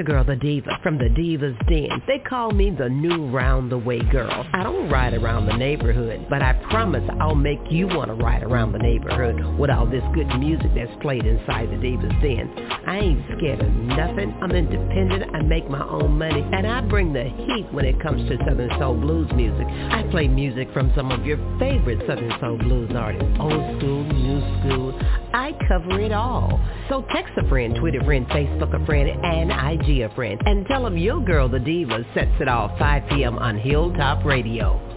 Girl, 0.09 0.25
the 0.25 0.37
diva, 0.37 0.79
from 0.83 0.97
the 0.97 1.05
Divas 1.05 1.55
Den. 1.69 2.03
They 2.07 2.19
call 2.19 2.51
me 2.51 2.71
the 2.71 2.89
new 2.89 3.27
round 3.27 3.71
the 3.71 3.77
way 3.77 4.01
girl. 4.11 4.47
I 4.55 4.63
don't 4.63 4.89
ride 4.89 5.13
around 5.13 5.45
the 5.45 5.57
neighborhood, 5.57 6.27
but 6.31 6.41
I 6.41 6.55
promise 6.71 7.05
I'll 7.21 7.35
make 7.35 7.59
you 7.69 7.87
want 7.89 8.09
to 8.09 8.15
ride 8.15 8.43
around 8.43 8.73
the 8.73 8.79
neighborhood 8.79 9.59
with 9.59 9.69
all 9.69 9.85
this 9.85 10.03
good 10.15 10.29
music 10.39 10.71
that's 10.75 10.91
played 11.03 11.27
inside 11.27 11.69
the 11.69 11.77
Divas 11.77 12.23
Den. 12.23 12.49
I 12.87 12.99
ain't 12.99 13.23
scared 13.37 13.61
of 13.61 13.71
nothing. 13.71 14.35
I'm 14.41 14.51
independent. 14.51 15.37
I 15.37 15.43
make 15.43 15.69
my 15.69 15.87
own 15.87 16.17
money, 16.17 16.41
and 16.41 16.67
I 16.67 16.81
bring 16.81 17.13
the 17.13 17.25
heat 17.25 17.67
when 17.71 17.85
it 17.85 18.01
comes 18.01 18.27
to 18.31 18.39
Southern 18.49 18.71
Soul 18.79 18.95
Blues 18.95 19.31
music. 19.35 19.67
I 19.67 20.05
play 20.11 20.27
music 20.27 20.73
from 20.73 20.91
some 20.97 21.13
of 21.13 21.27
your 21.27 21.37
favorite 21.59 22.01
Southern 22.09 22.33
Soul 22.41 22.57
Blues 22.57 22.91
artists, 22.97 23.29
old 23.39 23.77
school, 23.77 24.05
new 24.05 24.41
school. 24.61 24.99
Cover 25.69 26.01
it 26.01 26.13
all. 26.13 26.59
So 26.89 27.05
text 27.15 27.35
a 27.37 27.47
friend, 27.47 27.77
Twitter 27.79 28.03
friend, 28.03 28.27
Facebook 28.29 28.75
a 28.75 28.85
friend, 28.87 29.11
and 29.23 29.51
IG 29.51 30.01
a 30.01 30.15
friend, 30.15 30.41
and 30.47 30.67
tell 30.67 30.83
them 30.83 30.97
your 30.97 31.23
girl, 31.23 31.47
the 31.49 31.59
diva, 31.59 32.05
sets 32.15 32.33
it 32.41 32.49
off 32.49 32.79
5 32.79 33.11
p.m. 33.11 33.39
on 33.39 33.59
Hilltop 33.59 34.25
Radio. 34.25 34.88